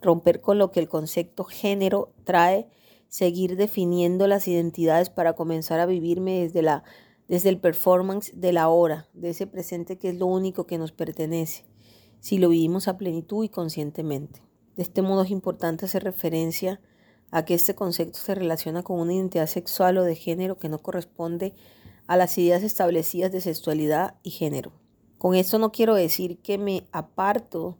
Romper 0.00 0.40
con 0.40 0.58
lo 0.58 0.72
que 0.72 0.80
el 0.80 0.88
concepto 0.88 1.44
género 1.44 2.12
trae, 2.24 2.68
seguir 3.08 3.56
definiendo 3.56 4.26
las 4.26 4.48
identidades 4.48 5.10
para 5.10 5.34
comenzar 5.34 5.78
a 5.78 5.86
vivirme 5.86 6.42
desde, 6.42 6.62
la, 6.62 6.82
desde 7.28 7.50
el 7.50 7.60
performance 7.60 8.32
de 8.34 8.52
la 8.52 8.68
hora, 8.68 9.08
de 9.14 9.30
ese 9.30 9.46
presente 9.46 9.96
que 9.96 10.08
es 10.08 10.18
lo 10.18 10.26
único 10.26 10.66
que 10.66 10.76
nos 10.76 10.90
pertenece, 10.90 11.64
si 12.18 12.38
lo 12.38 12.48
vivimos 12.48 12.88
a 12.88 12.98
plenitud 12.98 13.44
y 13.44 13.48
conscientemente. 13.48 14.42
De 14.74 14.82
este 14.82 15.02
modo 15.02 15.22
es 15.22 15.30
importante 15.30 15.86
hacer 15.86 16.02
referencia 16.02 16.80
a 17.36 17.44
que 17.44 17.52
este 17.52 17.74
concepto 17.74 18.18
se 18.18 18.34
relaciona 18.34 18.82
con 18.82 18.98
una 18.98 19.12
identidad 19.12 19.46
sexual 19.46 19.98
o 19.98 20.04
de 20.04 20.14
género 20.14 20.56
que 20.56 20.70
no 20.70 20.78
corresponde 20.78 21.52
a 22.06 22.16
las 22.16 22.38
ideas 22.38 22.62
establecidas 22.62 23.30
de 23.30 23.42
sexualidad 23.42 24.14
y 24.22 24.30
género. 24.30 24.72
Con 25.18 25.34
esto 25.34 25.58
no 25.58 25.70
quiero 25.70 25.94
decir 25.94 26.38
que 26.38 26.56
me 26.56 26.86
aparto 26.92 27.76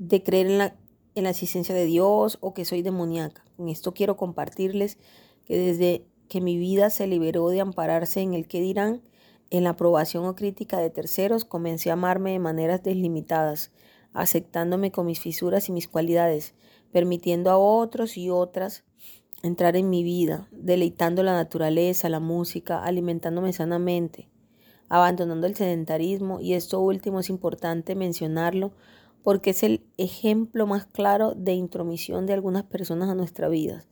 de 0.00 0.24
creer 0.24 0.48
en 0.48 0.58
la, 0.58 0.76
en 1.14 1.22
la 1.22 1.30
existencia 1.30 1.72
de 1.72 1.84
Dios 1.84 2.38
o 2.40 2.52
que 2.52 2.64
soy 2.64 2.82
demoníaca. 2.82 3.44
Con 3.56 3.68
esto 3.68 3.94
quiero 3.94 4.16
compartirles 4.16 4.98
que 5.44 5.56
desde 5.56 6.04
que 6.28 6.40
mi 6.40 6.58
vida 6.58 6.90
se 6.90 7.06
liberó 7.06 7.48
de 7.48 7.60
ampararse 7.60 8.22
en 8.22 8.34
el 8.34 8.48
que 8.48 8.60
dirán, 8.60 9.02
en 9.50 9.62
la 9.62 9.70
aprobación 9.70 10.24
o 10.24 10.34
crítica 10.34 10.80
de 10.80 10.90
terceros, 10.90 11.44
comencé 11.44 11.90
a 11.90 11.92
amarme 11.92 12.32
de 12.32 12.40
maneras 12.40 12.82
deslimitadas, 12.82 13.70
aceptándome 14.14 14.90
con 14.90 15.06
mis 15.06 15.20
fisuras 15.20 15.68
y 15.68 15.72
mis 15.72 15.86
cualidades, 15.86 16.54
permitiendo 16.92 17.50
a 17.50 17.58
otros 17.58 18.16
y 18.16 18.30
otras 18.30 18.84
entrar 19.42 19.76
en 19.76 19.88
mi 19.88 20.02
vida, 20.04 20.48
deleitando 20.50 21.22
la 21.22 21.32
naturaleza, 21.32 22.08
la 22.08 22.20
música, 22.20 22.84
alimentándome 22.84 23.52
sanamente, 23.52 24.28
abandonando 24.88 25.46
el 25.46 25.56
sedentarismo 25.56 26.40
y 26.40 26.54
esto 26.54 26.80
último 26.80 27.20
es 27.20 27.30
importante 27.30 27.94
mencionarlo 27.94 28.72
porque 29.22 29.50
es 29.50 29.62
el 29.62 29.86
ejemplo 29.96 30.66
más 30.66 30.86
claro 30.86 31.34
de 31.34 31.52
intromisión 31.52 32.26
de 32.26 32.32
algunas 32.32 32.64
personas 32.64 33.08
a 33.08 33.14
nuestra 33.14 33.48
vida. 33.48 33.84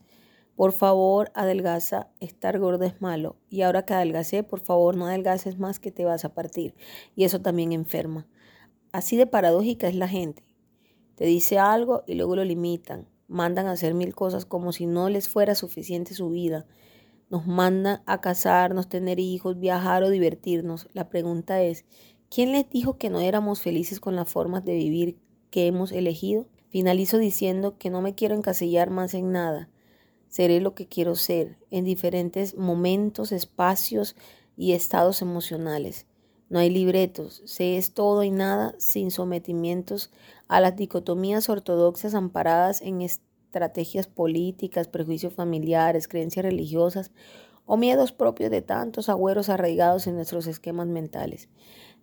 Por 0.55 0.73
favor, 0.73 1.31
adelgaza, 1.35 2.09
estar 2.19 2.59
gordo 2.59 2.83
es 2.83 2.99
malo. 3.01 3.37
Y 3.49 3.61
ahora 3.61 3.85
que 3.85 3.93
adelgacé, 3.93 4.43
por 4.43 4.59
favor, 4.59 4.97
no 4.97 5.05
adelgaces 5.05 5.57
más 5.57 5.79
que 5.79 5.89
te 5.89 6.03
vas 6.03 6.25
a 6.25 6.33
partir. 6.33 6.75
Y 7.15 7.23
eso 7.23 7.39
también 7.39 7.71
enferma. 7.71 8.27
Así 8.91 9.15
de 9.15 9.25
paradójica 9.25 9.87
es 9.87 9.95
la 9.95 10.09
gente. 10.09 10.48
Te 11.19 11.25
dice 11.25 11.59
algo 11.59 12.03
y 12.07 12.15
luego 12.15 12.35
lo 12.35 12.43
limitan 12.43 13.07
mandan 13.29 13.67
a 13.67 13.71
hacer 13.71 13.93
mil 13.93 14.13
cosas 14.15 14.45
como 14.45 14.73
si 14.73 14.87
no 14.87 15.07
les 15.07 15.29
fuera 15.29 15.55
suficiente 15.55 16.13
su 16.13 16.29
vida. 16.29 16.65
Nos 17.29 17.45
mandan 17.45 18.01
a 18.07 18.21
casarnos, 18.21 18.89
tener 18.89 19.19
hijos, 19.19 19.59
viajar 19.59 20.03
o 20.03 20.09
divertirnos. 20.09 20.87
La 20.93 21.09
pregunta 21.09 21.61
es, 21.61 21.85
¿Quién 22.31 22.51
les 22.51 22.69
dijo 22.69 22.97
que 22.97 23.09
no 23.09 23.21
éramos 23.21 23.61
felices 23.61 23.99
con 23.99 24.15
las 24.15 24.29
formas 24.29 24.63
de 24.63 24.75
vivir 24.75 25.17
que 25.49 25.65
hemos 25.65 25.91
elegido? 25.91 26.47
Finalizo 26.69 27.17
diciendo 27.17 27.77
que 27.79 27.89
no 27.89 28.01
me 28.01 28.13
quiero 28.13 28.35
encasillar 28.35 28.91
más 28.91 29.15
en 29.15 29.31
nada. 29.31 29.69
Seré 30.27 30.61
lo 30.61 30.75
que 30.75 30.87
quiero 30.87 31.15
ser 31.15 31.57
en 31.71 31.85
diferentes 31.85 32.55
momentos, 32.55 33.31
espacios 33.31 34.15
y 34.55 34.73
estados 34.73 35.23
emocionales. 35.23 36.05
No 36.49 36.59
hay 36.59 36.71
libretos, 36.71 37.43
se 37.45 37.77
es 37.77 37.93
todo 37.93 38.23
y 38.23 38.31
nada 38.31 38.73
sin 38.79 39.11
sometimientos 39.11 40.11
a 40.47 40.59
las 40.59 40.75
dicotomías 40.75 41.47
ortodoxas 41.47 42.15
amparadas 42.15 42.81
en 42.81 43.01
estrategias 43.01 44.07
políticas, 44.07 44.87
prejuicios 44.87 45.33
familiares, 45.33 46.07
creencias 46.07 46.43
religiosas 46.43 47.11
o 47.65 47.77
miedos 47.77 48.11
propios 48.11 48.49
de 48.49 48.63
tantos 48.63 49.09
agüeros 49.09 49.47
arraigados 49.47 50.07
en 50.07 50.15
nuestros 50.15 50.47
esquemas 50.47 50.87
mentales. 50.87 51.49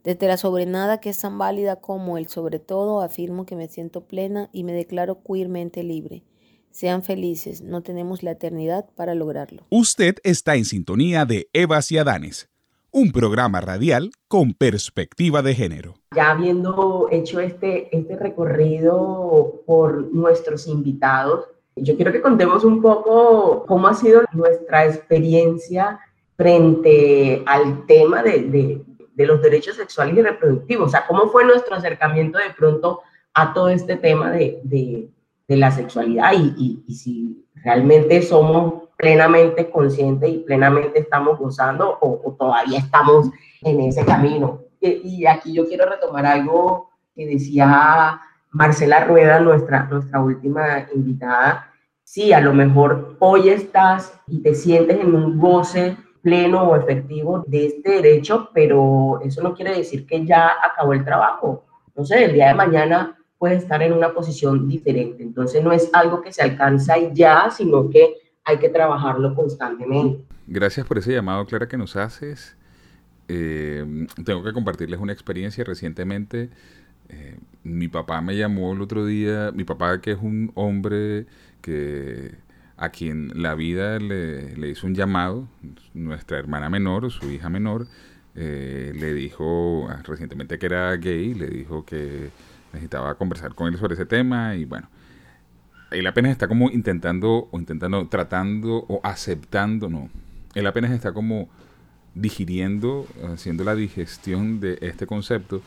Desde 0.04 0.28
la 0.28 0.36
sobrenada 0.36 1.00
que 1.00 1.10
es 1.10 1.18
tan 1.18 1.38
válida 1.38 1.80
como 1.80 2.16
el 2.16 2.28
sobre 2.28 2.60
todo, 2.60 3.00
afirmo 3.00 3.46
que 3.46 3.56
me 3.56 3.66
siento 3.66 4.06
plena 4.06 4.48
y 4.52 4.62
me 4.62 4.72
declaro 4.72 5.24
queermente 5.24 5.82
libre. 5.82 6.22
Sean 6.70 7.02
felices, 7.02 7.62
no 7.62 7.82
tenemos 7.82 8.22
la 8.22 8.32
eternidad 8.32 8.88
para 8.94 9.16
lograrlo. 9.16 9.66
Usted 9.70 10.16
está 10.22 10.54
en 10.54 10.64
sintonía 10.64 11.24
de 11.24 11.48
Evas 11.52 11.90
y 11.90 11.98
Adanes, 11.98 12.48
un 12.96 13.12
programa 13.12 13.60
radial 13.60 14.10
con 14.26 14.54
perspectiva 14.54 15.42
de 15.42 15.54
género. 15.54 15.96
Ya 16.14 16.30
habiendo 16.30 17.08
hecho 17.12 17.40
este, 17.40 17.94
este 17.94 18.16
recorrido 18.16 19.60
por 19.66 20.10
nuestros 20.14 20.66
invitados, 20.66 21.44
yo 21.76 21.94
quiero 21.96 22.10
que 22.10 22.22
contemos 22.22 22.64
un 22.64 22.80
poco 22.80 23.66
cómo 23.66 23.86
ha 23.86 23.92
sido 23.92 24.22
nuestra 24.32 24.86
experiencia 24.86 26.00
frente 26.38 27.42
al 27.44 27.84
tema 27.84 28.22
de, 28.22 28.44
de, 28.44 28.82
de 29.14 29.26
los 29.26 29.42
derechos 29.42 29.76
sexuales 29.76 30.16
y 30.16 30.22
reproductivos. 30.22 30.86
O 30.86 30.90
sea, 30.90 31.06
cómo 31.06 31.28
fue 31.28 31.44
nuestro 31.44 31.76
acercamiento 31.76 32.38
de 32.38 32.54
pronto 32.56 33.02
a 33.34 33.52
todo 33.52 33.68
este 33.68 33.96
tema 33.96 34.30
de, 34.30 34.58
de, 34.64 35.10
la 35.48 35.70
sexualidad 35.70 36.32
y, 36.32 36.54
y, 36.56 36.84
y, 36.86 36.94
si 36.94 37.44
realmente 37.56 38.22
somos 38.22 38.85
plenamente 38.96 39.70
conscientes 39.70 40.30
y 40.30 40.38
plenamente 40.38 41.00
estamos 41.00 41.38
gozando 41.38 41.98
o, 42.00 42.20
o 42.24 42.32
todavía 42.32 42.78
estamos 42.78 43.30
en 43.62 43.80
ese 43.80 44.04
camino. 44.04 44.62
Y, 44.80 44.88
y, 45.04 45.26
aquí 45.26 45.52
yo 45.52 45.66
quiero 45.66 45.88
retomar 45.88 46.26
algo 46.26 46.90
que 47.14 47.26
decía 47.26 48.20
Marcela 48.50 49.04
Rueda, 49.04 49.40
nuestra, 49.40 49.84
nuestra 49.84 50.20
última 50.20 50.86
invitada. 50.94 51.72
Sí, 52.02 52.32
a 52.32 52.40
lo 52.40 52.54
mejor 52.54 53.16
hoy 53.18 53.48
estás 53.48 54.18
y 54.26 54.42
te 54.42 54.54
sientes 54.54 55.00
en 55.00 55.14
un 55.14 55.38
goce 55.38 55.96
pleno 56.22 56.64
o 56.64 56.76
efectivo 56.76 57.44
de 57.46 57.66
este 57.66 58.02
derecho, 58.02 58.50
pero 58.52 59.20
eso 59.22 59.42
no 59.42 59.54
quiere 59.54 59.76
decir 59.76 60.06
que 60.06 60.24
ya 60.24 60.52
acabó 60.62 60.92
el 60.92 61.04
trabajo. 61.04 61.64
No 61.94 62.04
sé, 62.04 62.24
el 62.24 62.32
día 62.32 62.48
de 62.48 62.54
mañana 62.54 63.16
puede 63.38 63.56
estar 63.56 63.82
en 63.82 63.92
una 63.92 64.12
posición 64.12 64.68
diferente. 64.68 65.22
Entonces 65.22 65.62
no 65.62 65.72
es 65.72 65.90
algo 65.92 66.22
que 66.22 66.32
se 66.32 66.42
alcanza 66.42 66.96
ya, 67.12 67.50
sino 67.50 67.90
que 67.90 68.14
hay 68.46 68.58
que 68.58 68.68
trabajarlo 68.68 69.34
constantemente. 69.34 70.24
Gracias 70.46 70.86
por 70.86 70.98
ese 70.98 71.12
llamado, 71.12 71.44
Clara, 71.44 71.68
que 71.68 71.76
nos 71.76 71.96
haces. 71.96 72.56
Eh, 73.28 74.06
tengo 74.24 74.42
que 74.44 74.52
compartirles 74.52 75.00
una 75.00 75.12
experiencia 75.12 75.64
recientemente. 75.64 76.50
Eh, 77.08 77.38
mi 77.64 77.88
papá 77.88 78.20
me 78.20 78.36
llamó 78.36 78.72
el 78.72 78.80
otro 78.80 79.04
día, 79.04 79.50
mi 79.52 79.64
papá 79.64 80.00
que 80.00 80.12
es 80.12 80.18
un 80.20 80.52
hombre 80.54 81.26
que 81.60 82.34
a 82.76 82.90
quien 82.90 83.30
la 83.34 83.54
vida 83.54 83.98
le, 83.98 84.56
le 84.56 84.68
hizo 84.68 84.86
un 84.86 84.94
llamado, 84.94 85.48
nuestra 85.92 86.38
hermana 86.38 86.70
menor, 86.70 87.10
su 87.10 87.30
hija 87.30 87.48
menor, 87.48 87.86
eh, 88.34 88.92
le 88.94 89.14
dijo 89.14 89.88
recientemente 90.04 90.58
que 90.58 90.66
era 90.66 90.94
gay, 90.96 91.34
le 91.34 91.48
dijo 91.48 91.84
que 91.84 92.30
necesitaba 92.72 93.14
conversar 93.16 93.54
con 93.54 93.68
él 93.68 93.78
sobre 93.78 93.94
ese 93.94 94.04
tema 94.06 94.54
y 94.54 94.64
bueno, 94.66 94.88
él 95.90 96.06
apenas 96.06 96.32
está 96.32 96.48
como 96.48 96.70
intentando 96.70 97.48
o 97.50 97.58
intentando, 97.58 98.06
tratando 98.08 98.84
o 98.88 99.00
aceptando, 99.02 99.88
no, 99.88 100.08
él 100.54 100.66
apenas 100.66 100.90
está 100.90 101.12
como 101.12 101.48
digiriendo, 102.14 103.06
haciendo 103.32 103.62
la 103.64 103.74
digestión 103.74 104.58
de 104.60 104.78
este 104.80 105.06
concepto 105.06 105.62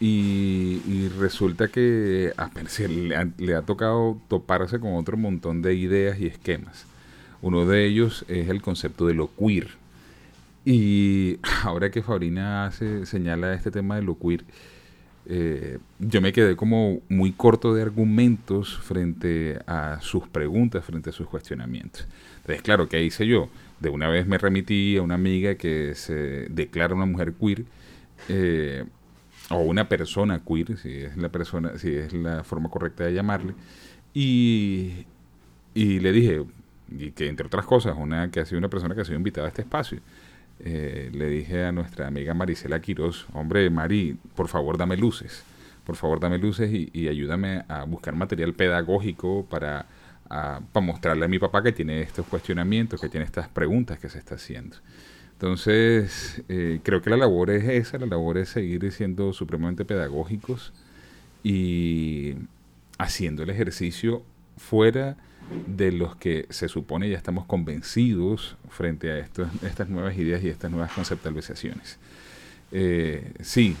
y, 0.00 1.08
resulta 1.18 1.68
que 1.68 2.32
apenas 2.36 2.78
le 2.80 3.16
ha, 3.16 3.28
le 3.38 3.54
ha 3.54 3.62
tocado 3.62 4.20
toparse 4.28 4.78
con 4.78 4.94
otro 4.94 5.16
montón 5.16 5.62
de 5.62 5.74
ideas 5.74 6.18
y 6.20 6.26
esquemas. 6.26 6.86
Uno 7.40 7.66
de 7.66 7.86
ellos 7.86 8.24
es 8.28 8.48
el 8.48 8.60
concepto 8.60 9.06
de 9.06 9.14
lo 9.14 9.30
queer. 9.34 9.68
Y 10.64 11.38
ahora 11.62 11.90
que 11.90 12.02
Fabrina 12.02 12.66
hace, 12.66 13.06
señala 13.06 13.54
este 13.54 13.70
tema 13.70 13.96
de 13.96 14.02
lo 14.02 14.18
queer, 14.18 14.44
eh, 15.26 15.78
yo 15.98 16.20
me 16.20 16.32
quedé 16.32 16.54
como 16.54 17.00
muy 17.08 17.32
corto 17.32 17.74
de 17.74 17.82
argumentos 17.82 18.76
frente 18.78 19.58
a 19.66 19.98
sus 20.00 20.28
preguntas, 20.28 20.84
frente 20.84 21.10
a 21.10 21.12
sus 21.12 21.26
cuestionamientos. 21.26 22.06
Entonces, 22.36 22.62
claro, 22.62 22.88
¿qué 22.88 23.02
hice 23.02 23.26
yo? 23.26 23.48
De 23.80 23.88
una 23.88 24.08
vez 24.08 24.26
me 24.26 24.38
remití 24.38 24.96
a 24.96 25.02
una 25.02 25.14
amiga 25.14 25.54
que 25.54 25.94
se 25.94 26.46
declara 26.50 26.94
una 26.94 27.06
mujer 27.06 27.32
queer, 27.34 27.64
eh, 28.28 28.84
o 29.50 29.58
una 29.60 29.88
persona 29.88 30.42
queer, 30.46 30.76
si 30.78 30.90
es 30.90 31.16
la 31.16 31.28
persona, 31.30 31.78
si 31.78 31.94
es 31.94 32.12
la 32.12 32.44
forma 32.44 32.68
correcta 32.68 33.04
de 33.04 33.14
llamarle, 33.14 33.54
y, 34.12 35.06
y 35.74 36.00
le 36.00 36.12
dije, 36.12 36.44
y 36.90 37.10
que 37.12 37.28
entre 37.28 37.46
otras 37.46 37.64
cosas, 37.64 37.94
una 37.98 38.30
que 38.30 38.40
ha 38.40 38.46
sido 38.46 38.58
una 38.58 38.68
persona 38.68 38.94
que 38.94 39.00
ha 39.00 39.04
sido 39.04 39.16
invitada 39.16 39.46
a 39.46 39.50
este 39.50 39.62
espacio, 39.62 40.00
eh, 40.60 41.10
le 41.12 41.28
dije 41.28 41.64
a 41.64 41.72
nuestra 41.72 42.06
amiga 42.06 42.34
Marisela 42.34 42.80
Quiroz, 42.80 43.26
hombre, 43.32 43.68
Mari, 43.70 44.16
por 44.34 44.48
favor 44.48 44.78
dame 44.78 44.96
luces, 44.96 45.44
por 45.84 45.96
favor 45.96 46.20
dame 46.20 46.38
luces 46.38 46.70
y, 46.72 47.08
ayúdame 47.08 47.64
a 47.68 47.84
buscar 47.84 48.14
material 48.14 48.54
pedagógico 48.54 49.46
para, 49.46 49.86
para 50.28 50.86
mostrarle 50.86 51.24
a 51.24 51.28
mi 51.28 51.38
papá 51.38 51.62
que 51.62 51.72
tiene 51.72 52.00
estos 52.00 52.26
cuestionamientos, 52.26 53.00
que 53.00 53.08
tiene 53.08 53.26
estas 53.26 53.48
preguntas 53.48 53.98
que 53.98 54.08
se 54.08 54.18
está 54.18 54.36
haciendo. 54.36 54.76
Entonces, 55.34 56.42
eh, 56.48 56.80
creo 56.82 57.02
que 57.02 57.10
la 57.10 57.16
labor 57.16 57.50
es 57.50 57.64
esa, 57.64 57.98
la 57.98 58.06
labor 58.06 58.38
es 58.38 58.50
seguir 58.50 58.90
siendo 58.92 59.32
supremamente 59.32 59.84
pedagógicos 59.84 60.72
y 61.42 62.36
haciendo 62.98 63.42
el 63.42 63.50
ejercicio 63.50 64.22
fuera 64.56 65.16
de 65.66 65.92
los 65.92 66.16
que 66.16 66.46
se 66.50 66.68
supone 66.68 67.08
ya 67.08 67.16
estamos 67.16 67.44
convencidos 67.46 68.56
frente 68.68 69.10
a 69.10 69.18
estos, 69.18 69.48
estas 69.62 69.88
nuevas 69.88 70.16
ideas 70.16 70.42
y 70.42 70.48
estas 70.48 70.70
nuevas 70.70 70.92
conceptualizaciones. 70.92 71.98
Eh, 72.72 73.32
sí, 73.40 73.76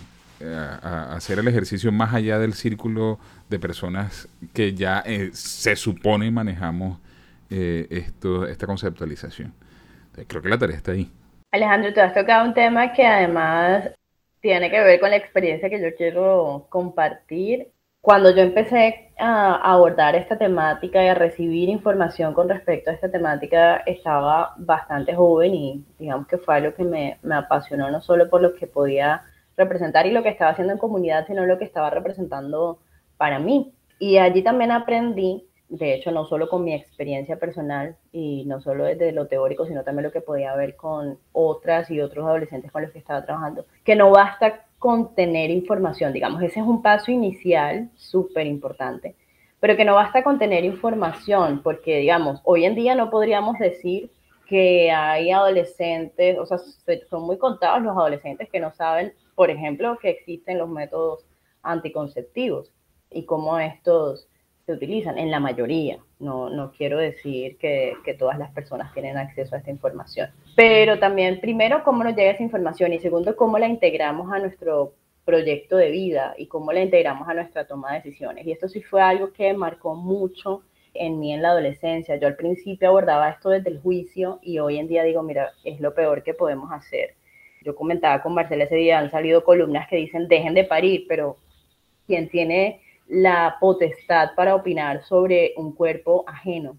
hacer 0.82 1.38
el 1.38 1.48
ejercicio 1.48 1.90
más 1.92 2.12
allá 2.12 2.38
del 2.38 2.54
círculo 2.54 3.18
de 3.48 3.58
personas 3.58 4.28
que 4.52 4.74
ya 4.74 5.02
eh, 5.06 5.30
se 5.32 5.76
supone 5.76 6.30
manejamos 6.30 6.98
eh, 7.50 7.86
esto, 7.90 8.46
esta 8.46 8.66
conceptualización. 8.66 9.52
Creo 10.26 10.42
que 10.42 10.48
la 10.48 10.58
tarea 10.58 10.76
está 10.76 10.92
ahí. 10.92 11.10
Alejandro, 11.52 11.92
tú 11.92 12.00
has 12.00 12.14
tocado 12.14 12.46
un 12.46 12.54
tema 12.54 12.92
que 12.92 13.06
además 13.06 13.90
tiene 14.40 14.70
que 14.70 14.80
ver 14.80 15.00
con 15.00 15.10
la 15.10 15.16
experiencia 15.16 15.70
que 15.70 15.80
yo 15.80 15.94
quiero 15.96 16.66
compartir 16.68 17.68
cuando 18.04 18.28
yo 18.34 18.42
empecé 18.42 19.12
a 19.18 19.54
abordar 19.72 20.14
esta 20.14 20.36
temática 20.36 21.02
y 21.02 21.08
a 21.08 21.14
recibir 21.14 21.70
información 21.70 22.34
con 22.34 22.50
respecto 22.50 22.90
a 22.90 22.92
esta 22.92 23.10
temática, 23.10 23.76
estaba 23.86 24.52
bastante 24.58 25.14
joven 25.14 25.54
y 25.54 25.84
digamos 25.98 26.26
que 26.26 26.36
fue 26.36 26.56
algo 26.56 26.74
que 26.74 26.84
me, 26.84 27.16
me, 27.22 27.34
apasionó 27.34 27.90
no 27.90 28.02
solo 28.02 28.28
por 28.28 28.42
lo 28.42 28.56
que 28.56 28.66
podía 28.66 29.22
representar 29.56 30.04
y 30.04 30.10
lo 30.10 30.22
que 30.22 30.28
estaba 30.28 30.50
haciendo 30.50 30.74
en 30.74 30.78
comunidad, 30.78 31.26
sino 31.26 31.46
lo 31.46 31.56
que 31.56 31.64
estaba 31.64 31.88
representando 31.88 32.78
para 33.16 33.38
mí. 33.38 33.72
Y 33.98 34.18
allí 34.18 34.42
también 34.42 34.70
aprendí, 34.70 35.48
de 35.70 35.94
hecho, 35.94 36.10
no 36.10 36.26
solo 36.26 36.50
con 36.50 36.62
mi 36.62 36.74
experiencia 36.74 37.38
personal 37.38 37.96
y 38.12 38.44
no 38.44 38.60
solo 38.60 38.84
desde 38.84 39.12
lo 39.12 39.28
teórico, 39.28 39.64
sino 39.64 39.82
también 39.82 40.04
lo 40.04 40.12
que 40.12 40.20
podía 40.20 40.54
ver 40.56 40.76
con 40.76 41.18
otras 41.32 41.90
y 41.90 42.02
otros 42.02 42.26
adolescentes 42.26 42.70
con 42.70 42.82
los 42.82 42.90
que 42.90 42.98
estaba 42.98 43.24
trabajando, 43.24 43.64
que 43.82 43.96
no 43.96 44.10
basta 44.10 44.63
contener 44.84 45.48
información, 45.50 46.12
digamos, 46.12 46.42
ese 46.42 46.60
es 46.60 46.66
un 46.66 46.82
paso 46.82 47.10
inicial 47.10 47.88
súper 47.96 48.46
importante, 48.46 49.16
pero 49.58 49.78
que 49.78 49.84
no 49.86 49.94
basta 49.94 50.22
con 50.22 50.38
tener 50.38 50.62
información, 50.62 51.62
porque, 51.62 52.00
digamos, 52.00 52.42
hoy 52.44 52.66
en 52.66 52.74
día 52.74 52.94
no 52.94 53.08
podríamos 53.08 53.58
decir 53.58 54.10
que 54.46 54.90
hay 54.90 55.30
adolescentes, 55.30 56.36
o 56.38 56.44
sea, 56.44 56.58
son 57.08 57.22
muy 57.22 57.38
contados 57.38 57.80
los 57.80 57.96
adolescentes 57.96 58.50
que 58.50 58.60
no 58.60 58.74
saben, 58.74 59.14
por 59.34 59.48
ejemplo, 59.48 59.98
que 60.02 60.10
existen 60.10 60.58
los 60.58 60.68
métodos 60.68 61.24
anticonceptivos 61.62 62.70
y 63.10 63.24
cómo 63.24 63.58
estos 63.58 64.28
se 64.66 64.72
utilizan 64.72 65.16
en 65.16 65.30
la 65.30 65.40
mayoría. 65.40 65.98
No, 66.18 66.50
no 66.50 66.72
quiero 66.72 66.98
decir 66.98 67.56
que, 67.56 67.94
que, 68.04 68.12
todas 68.12 68.38
las 68.38 68.50
personas 68.50 68.92
tienen 68.92 69.16
acceso 69.16 69.54
a 69.54 69.58
esta 69.60 69.70
información. 69.70 70.28
Pero 70.56 70.98
también, 70.98 71.40
primero, 71.40 71.82
cómo 71.82 72.04
nos 72.04 72.14
llega 72.14 72.30
esa 72.30 72.42
información 72.42 72.92
y 72.92 73.00
segundo, 73.00 73.36
cómo 73.36 73.58
la 73.58 73.66
integramos 73.66 74.32
a 74.32 74.38
nuestro 74.38 74.94
proyecto 75.24 75.76
de 75.76 75.90
vida 75.90 76.34
y 76.36 76.46
cómo 76.46 76.72
la 76.72 76.82
integramos 76.82 77.28
a 77.28 77.34
nuestra 77.34 77.66
toma 77.66 77.92
de 77.92 78.02
decisiones. 78.02 78.46
Y 78.46 78.52
esto 78.52 78.68
sí 78.68 78.82
fue 78.82 79.02
algo 79.02 79.32
que 79.32 79.52
marcó 79.54 79.94
mucho 79.94 80.62
en 80.92 81.18
mí 81.18 81.32
en 81.32 81.42
la 81.42 81.50
adolescencia. 81.50 82.16
Yo 82.16 82.28
al 82.28 82.36
principio 82.36 82.88
abordaba 82.88 83.30
esto 83.30 83.50
desde 83.50 83.70
el 83.70 83.80
juicio 83.80 84.38
y 84.42 84.58
hoy 84.58 84.78
en 84.78 84.86
día 84.86 85.02
digo, 85.02 85.22
mira, 85.22 85.52
es 85.64 85.80
lo 85.80 85.94
peor 85.94 86.22
que 86.22 86.34
podemos 86.34 86.70
hacer. 86.72 87.14
yo 87.64 87.74
comentaba 87.74 88.22
con 88.22 88.34
Marcela 88.34 88.64
ese 88.64 88.76
día, 88.76 88.98
han 88.98 89.10
salido 89.10 89.42
columnas 89.42 89.88
que 89.88 89.96
dicen 89.96 90.28
dejen 90.28 90.54
de 90.54 90.64
parir, 90.64 91.06
pero 91.08 91.38
quien 92.06 92.28
tiene 92.28 92.82
la 93.08 93.56
potestad 93.58 94.30
para 94.36 94.54
opinar 94.54 95.02
sobre 95.04 95.54
un 95.56 95.74
cuerpo 95.74 96.24
ajeno 96.26 96.78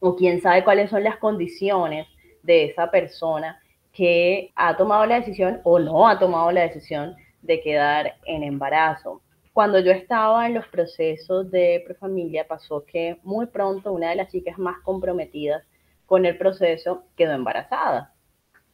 o 0.00 0.16
quién 0.16 0.40
sabe 0.40 0.64
cuáles 0.64 0.90
son 0.90 1.02
las 1.04 1.16
condiciones 1.16 2.06
de 2.42 2.64
esa 2.64 2.90
persona 2.90 3.60
que 3.92 4.50
ha 4.54 4.76
tomado 4.76 5.06
la 5.06 5.16
decisión 5.16 5.60
o 5.64 5.78
no 5.78 6.08
ha 6.08 6.18
tomado 6.18 6.50
la 6.50 6.62
decisión 6.62 7.14
de 7.42 7.60
quedar 7.60 8.14
en 8.24 8.42
embarazo. 8.42 9.20
Cuando 9.52 9.78
yo 9.80 9.92
estaba 9.92 10.46
en 10.46 10.54
los 10.54 10.66
procesos 10.68 11.50
de 11.50 11.82
prefamilia, 11.86 12.46
pasó 12.48 12.84
que 12.86 13.18
muy 13.22 13.46
pronto 13.46 13.92
una 13.92 14.10
de 14.10 14.16
las 14.16 14.30
chicas 14.32 14.58
más 14.58 14.80
comprometidas 14.82 15.62
con 16.06 16.24
el 16.24 16.38
proceso 16.38 17.04
quedó 17.16 17.32
embarazada. 17.32 18.14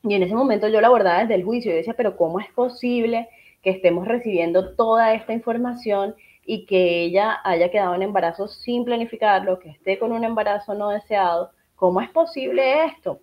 Y 0.05 0.15
en 0.15 0.23
ese 0.23 0.35
momento 0.35 0.69
yo 0.69 0.81
la 0.81 0.87
abordaba 0.87 1.21
desde 1.21 1.35
el 1.35 1.45
juicio 1.45 1.73
y 1.73 1.77
decía, 1.77 1.95
pero 1.97 2.17
¿cómo 2.17 2.39
es 2.39 2.51
posible 2.53 3.29
que 3.63 3.71
estemos 3.71 4.07
recibiendo 4.07 4.77
toda 4.77 5.15
esta 5.15 5.33
información 5.33 6.15
y 6.47 6.65
que 6.67 7.03
ella 7.03 7.41
haya 7.43 7.71
quedado 7.71 7.95
en 7.97 8.03
embarazo 8.03 8.47
sin 8.47 8.85
planificarlo, 8.85 9.59
que 9.59 9.71
esté 9.71 9.99
con 9.99 10.13
un 10.13 10.23
embarazo 10.23 10.75
no 10.75 10.91
deseado? 10.91 11.51
¿Cómo 11.75 12.01
es 12.01 12.11
posible 12.11 12.85
esto? 12.85 13.21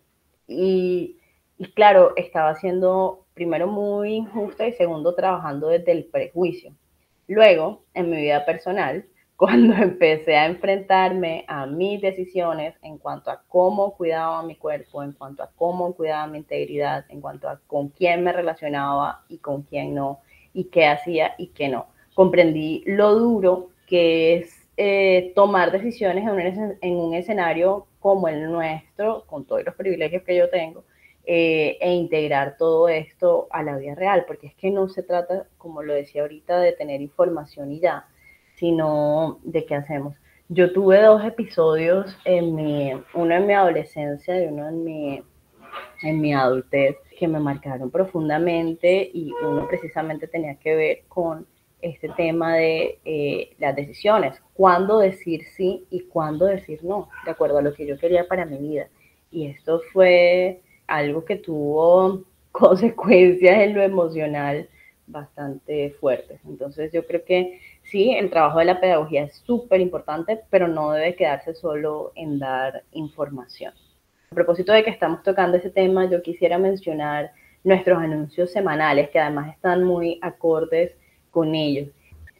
Y, 0.47 1.17
claro, 1.73 2.13
estaba 2.15 2.55
siendo 2.55 3.25
primero 3.33 3.67
muy 3.67 4.13
injusta 4.13 4.67
y 4.67 4.73
segundo 4.73 5.15
trabajando 5.15 5.69
desde 5.69 5.91
el 5.91 6.05
prejuicio. 6.05 6.73
Luego, 7.27 7.83
en 7.93 8.09
mi 8.09 8.17
vida 8.17 8.45
personal, 8.45 9.05
cuando 9.35 9.73
empecé 9.75 10.35
a 10.37 10.45
enfrentarme 10.45 11.43
a 11.47 11.65
mis 11.65 12.01
decisiones 12.01 12.75
en 12.81 12.97
cuanto 12.97 13.31
a 13.31 13.41
cómo 13.49 13.95
cuidaba 13.95 14.41
mi 14.43 14.55
cuerpo, 14.55 15.03
en 15.03 15.11
cuanto 15.11 15.43
a 15.43 15.51
cómo 15.55 15.93
cuidaba 15.93 16.27
mi 16.27 16.37
integridad, 16.37 17.05
en 17.09 17.19
cuanto 17.19 17.49
a 17.49 17.59
con 17.67 17.89
quién 17.89 18.23
me 18.23 18.31
relacionaba 18.31 19.25
y 19.27 19.39
con 19.39 19.63
quién 19.63 19.93
no, 19.93 20.19
y 20.53 20.65
qué 20.65 20.85
hacía 20.85 21.35
y 21.37 21.47
qué 21.47 21.67
no, 21.67 21.87
comprendí 22.13 22.81
lo 22.85 23.13
duro 23.15 23.71
que 23.87 24.35
es 24.35 24.65
eh, 24.77 25.33
tomar 25.35 25.71
decisiones 25.71 26.25
en 26.81 26.95
un 26.95 27.13
escenario 27.13 27.87
como 28.05 28.27
el 28.27 28.51
nuestro, 28.51 29.25
con 29.25 29.45
todos 29.45 29.65
los 29.65 29.73
privilegios 29.73 30.21
que 30.21 30.35
yo 30.35 30.47
tengo, 30.51 30.83
eh, 31.25 31.79
e 31.81 31.91
integrar 31.91 32.55
todo 32.55 32.87
esto 32.87 33.47
a 33.49 33.63
la 33.63 33.77
vida 33.77 33.95
real, 33.95 34.25
porque 34.27 34.45
es 34.45 34.53
que 34.53 34.69
no 34.69 34.87
se 34.89 35.01
trata, 35.01 35.47
como 35.57 35.81
lo 35.81 35.91
decía 35.91 36.21
ahorita, 36.21 36.59
de 36.59 36.73
tener 36.73 37.01
información 37.01 37.71
y 37.71 37.79
ya, 37.79 38.07
sino 38.57 39.39
de 39.41 39.65
qué 39.65 39.73
hacemos. 39.73 40.13
Yo 40.49 40.71
tuve 40.71 41.01
dos 41.01 41.25
episodios, 41.25 42.15
en 42.25 42.53
mi, 42.53 42.91
uno 43.15 43.33
en 43.33 43.47
mi 43.47 43.53
adolescencia 43.53 44.39
y 44.39 44.49
uno 44.49 44.69
en 44.69 44.83
mi, 44.83 45.23
en 46.03 46.21
mi 46.21 46.31
adultez, 46.31 46.97
que 47.17 47.27
me 47.27 47.39
marcaron 47.39 47.89
profundamente 47.89 49.09
y 49.11 49.31
uno 49.41 49.67
precisamente 49.67 50.27
tenía 50.27 50.53
que 50.59 50.75
ver 50.75 50.99
con 51.07 51.47
este 51.85 52.09
tema 52.09 52.55
de 52.55 52.99
eh, 53.05 53.55
las 53.59 53.75
decisiones, 53.75 54.41
cuándo 54.53 54.99
decir 54.99 55.43
sí 55.55 55.85
y 55.91 56.01
cuándo 56.01 56.47
decir 56.47 56.83
no, 56.83 57.09
de 57.25 57.31
acuerdo 57.31 57.59
a 57.59 57.61
lo 57.61 57.73
que 57.73 57.85
yo 57.85 57.99
quería 57.99 58.27
para 58.27 58.45
mi 58.45 58.57
vida. 58.57 58.87
Y 59.29 59.45
esto 59.45 59.81
fue 59.93 60.61
algo 60.87 61.23
que 61.25 61.35
tuvo 61.35 62.23
consecuencias 62.51 63.59
en 63.59 63.75
lo 63.75 63.83
emocional 63.83 64.67
bastante 65.05 65.91
fuertes. 65.99 66.39
Entonces 66.45 66.91
yo 66.91 67.05
creo 67.05 67.23
que 67.23 67.59
sí, 67.83 68.15
el 68.15 68.31
trabajo 68.31 68.57
de 68.57 68.65
la 68.65 68.81
pedagogía 68.81 69.23
es 69.23 69.35
súper 69.45 69.79
importante, 69.79 70.41
pero 70.49 70.67
no 70.67 70.91
debe 70.91 71.15
quedarse 71.15 71.53
solo 71.53 72.13
en 72.15 72.39
dar 72.39 72.81
información. 72.93 73.73
A 74.31 74.35
propósito 74.35 74.73
de 74.73 74.83
que 74.83 74.89
estamos 74.89 75.21
tocando 75.21 75.57
ese 75.57 75.69
tema, 75.69 76.09
yo 76.09 76.23
quisiera 76.23 76.57
mencionar 76.57 77.31
nuestros 77.63 77.99
anuncios 77.99 78.51
semanales, 78.51 79.09
que 79.11 79.19
además 79.19 79.53
están 79.53 79.83
muy 79.83 80.17
acordes 80.23 80.95
con 81.35 81.53
ellos. 81.53 81.89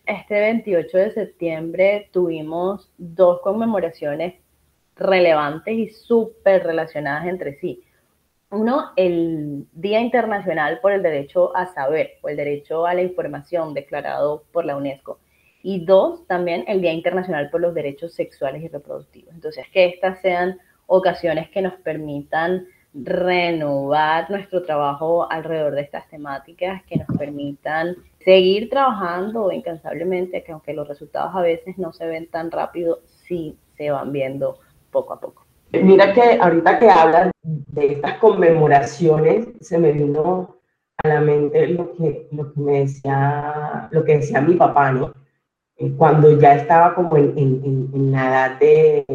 Este 0.05 0.39
28 0.39 0.97
de 0.97 1.11
septiembre 1.11 2.09
tuvimos 2.13 2.89
dos 2.97 3.41
conmemoraciones 3.41 4.35
relevantes 4.95 5.75
y 5.75 5.89
súper 5.89 6.63
relacionadas 6.63 7.25
entre 7.27 7.55
sí. 7.55 7.83
Uno, 8.51 8.91
el 8.95 9.67
Día 9.73 9.99
Internacional 9.99 10.79
por 10.79 10.93
el 10.93 11.03
Derecho 11.03 11.53
a 11.57 11.65
Saber 11.73 12.11
o 12.21 12.29
el 12.29 12.37
Derecho 12.37 12.85
a 12.85 12.93
la 12.93 13.01
Información 13.01 13.73
declarado 13.73 14.45
por 14.53 14.63
la 14.63 14.77
UNESCO. 14.77 15.19
Y 15.61 15.83
dos, 15.83 16.25
también 16.27 16.63
el 16.69 16.79
Día 16.79 16.93
Internacional 16.93 17.49
por 17.49 17.59
los 17.59 17.73
Derechos 17.73 18.13
Sexuales 18.13 18.63
y 18.63 18.69
Reproductivos. 18.69 19.33
Entonces, 19.33 19.65
que 19.73 19.87
estas 19.87 20.21
sean 20.21 20.57
ocasiones 20.87 21.49
que 21.49 21.61
nos 21.61 21.73
permitan 21.81 22.65
renovar 23.03 24.29
nuestro 24.31 24.63
trabajo 24.63 25.29
alrededor 25.29 25.75
de 25.75 25.81
estas 25.81 26.07
temáticas, 26.07 26.81
que 26.83 26.97
nos 26.97 27.17
permitan 27.17 27.95
seguir 28.23 28.69
trabajando 28.69 29.51
incansablemente, 29.51 30.43
que 30.43 30.51
aunque 30.53 30.73
los 30.73 30.87
resultados 30.87 31.35
a 31.35 31.41
veces 31.41 31.77
no 31.77 31.91
se 31.91 32.05
ven 32.05 32.27
tan 32.27 32.51
rápido, 32.51 32.99
sí 33.05 33.57
se 33.77 33.91
van 33.91 34.11
viendo 34.11 34.59
poco 34.91 35.13
a 35.13 35.19
poco. 35.19 35.45
Mira 35.73 36.13
que 36.13 36.39
ahorita 36.39 36.79
que 36.79 36.89
hablas 36.89 37.31
de 37.43 37.93
estas 37.93 38.17
conmemoraciones, 38.17 39.47
se 39.59 39.77
me 39.77 39.91
vino 39.91 40.55
a 41.03 41.07
la 41.07 41.19
mente 41.19 41.67
lo 41.67 41.91
que, 41.93 42.27
lo 42.31 42.53
que 42.53 42.59
me 42.61 42.79
decía, 42.79 43.89
lo 43.91 44.05
que 44.05 44.17
decía 44.19 44.39
mi 44.39 44.53
papá, 44.53 44.91
¿no? 44.93 45.11
Eh, 45.77 45.93
cuando 45.97 46.39
ya 46.39 46.55
estaba 46.55 46.95
como 46.95 47.17
en, 47.17 47.37
en, 47.37 47.89
en 47.93 48.11
la 48.11 48.27
edad 48.29 48.59
de, 48.59 49.05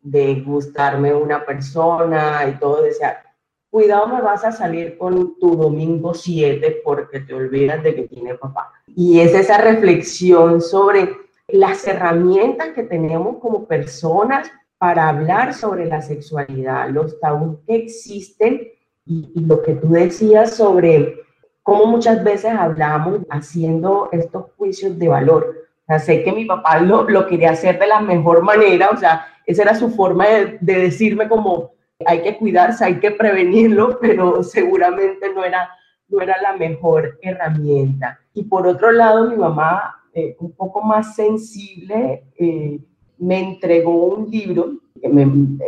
de 0.00 0.40
gustarme 0.40 1.14
una 1.14 1.44
persona 1.44 2.46
y 2.48 2.58
todo, 2.58 2.82
decía, 2.82 3.22
cuidado 3.70 4.08
me 4.08 4.20
vas 4.20 4.44
a 4.44 4.52
salir 4.52 4.96
con 4.98 5.38
tu 5.38 5.56
domingo 5.56 6.14
7 6.14 6.82
porque 6.84 7.20
te 7.20 7.34
olvidas 7.34 7.82
de 7.82 7.94
que 7.94 8.02
tiene 8.08 8.34
papá. 8.34 8.72
Y 8.86 9.20
es 9.20 9.34
esa 9.34 9.58
reflexión 9.58 10.60
sobre 10.60 11.16
las 11.48 11.86
herramientas 11.86 12.70
que 12.74 12.82
tenemos 12.82 13.38
como 13.38 13.66
personas 13.66 14.50
para 14.78 15.08
hablar 15.08 15.52
sobre 15.52 15.86
la 15.86 16.00
sexualidad, 16.00 16.88
los 16.88 17.20
tabús 17.20 17.58
que 17.66 17.76
existen 17.76 18.68
y, 19.04 19.30
lo 19.40 19.62
que 19.62 19.74
tú 19.74 19.90
decías 19.90 20.54
sobre 20.54 21.16
cómo 21.62 21.86
muchas 21.86 22.24
veces 22.24 22.52
hablamos 22.52 23.20
haciendo 23.28 24.08
estos 24.12 24.46
juicios 24.56 24.98
de 24.98 25.08
valor. 25.08 25.54
O 25.82 25.86
sea, 25.86 25.98
sé 25.98 26.22
que 26.22 26.32
mi 26.32 26.44
papá 26.44 26.80
lo, 26.80 27.08
lo 27.08 27.26
quería 27.26 27.50
hacer 27.50 27.78
de 27.78 27.88
la 27.88 28.00
mejor 28.00 28.42
manera, 28.42 28.90
o 28.90 28.96
sea, 28.96 29.26
esa 29.50 29.62
era 29.62 29.74
su 29.74 29.90
forma 29.90 30.26
de, 30.26 30.58
de 30.60 30.74
decirme 30.82 31.28
como 31.28 31.72
hay 32.06 32.22
que 32.22 32.36
cuidarse, 32.36 32.84
hay 32.84 33.00
que 33.00 33.10
prevenirlo, 33.10 33.98
pero 34.00 34.42
seguramente 34.42 35.32
no 35.34 35.44
era, 35.44 35.70
no 36.08 36.20
era 36.20 36.36
la 36.42 36.56
mejor 36.56 37.18
herramienta. 37.22 38.18
Y 38.34 38.44
por 38.44 38.66
otro 38.66 38.92
lado, 38.92 39.28
mi 39.28 39.36
mamá, 39.36 39.96
eh, 40.14 40.36
un 40.38 40.52
poco 40.52 40.82
más 40.82 41.14
sensible, 41.14 42.24
eh, 42.38 42.78
me 43.18 43.38
entregó 43.38 44.06
un 44.06 44.30
libro, 44.30 44.72
que 45.00 45.08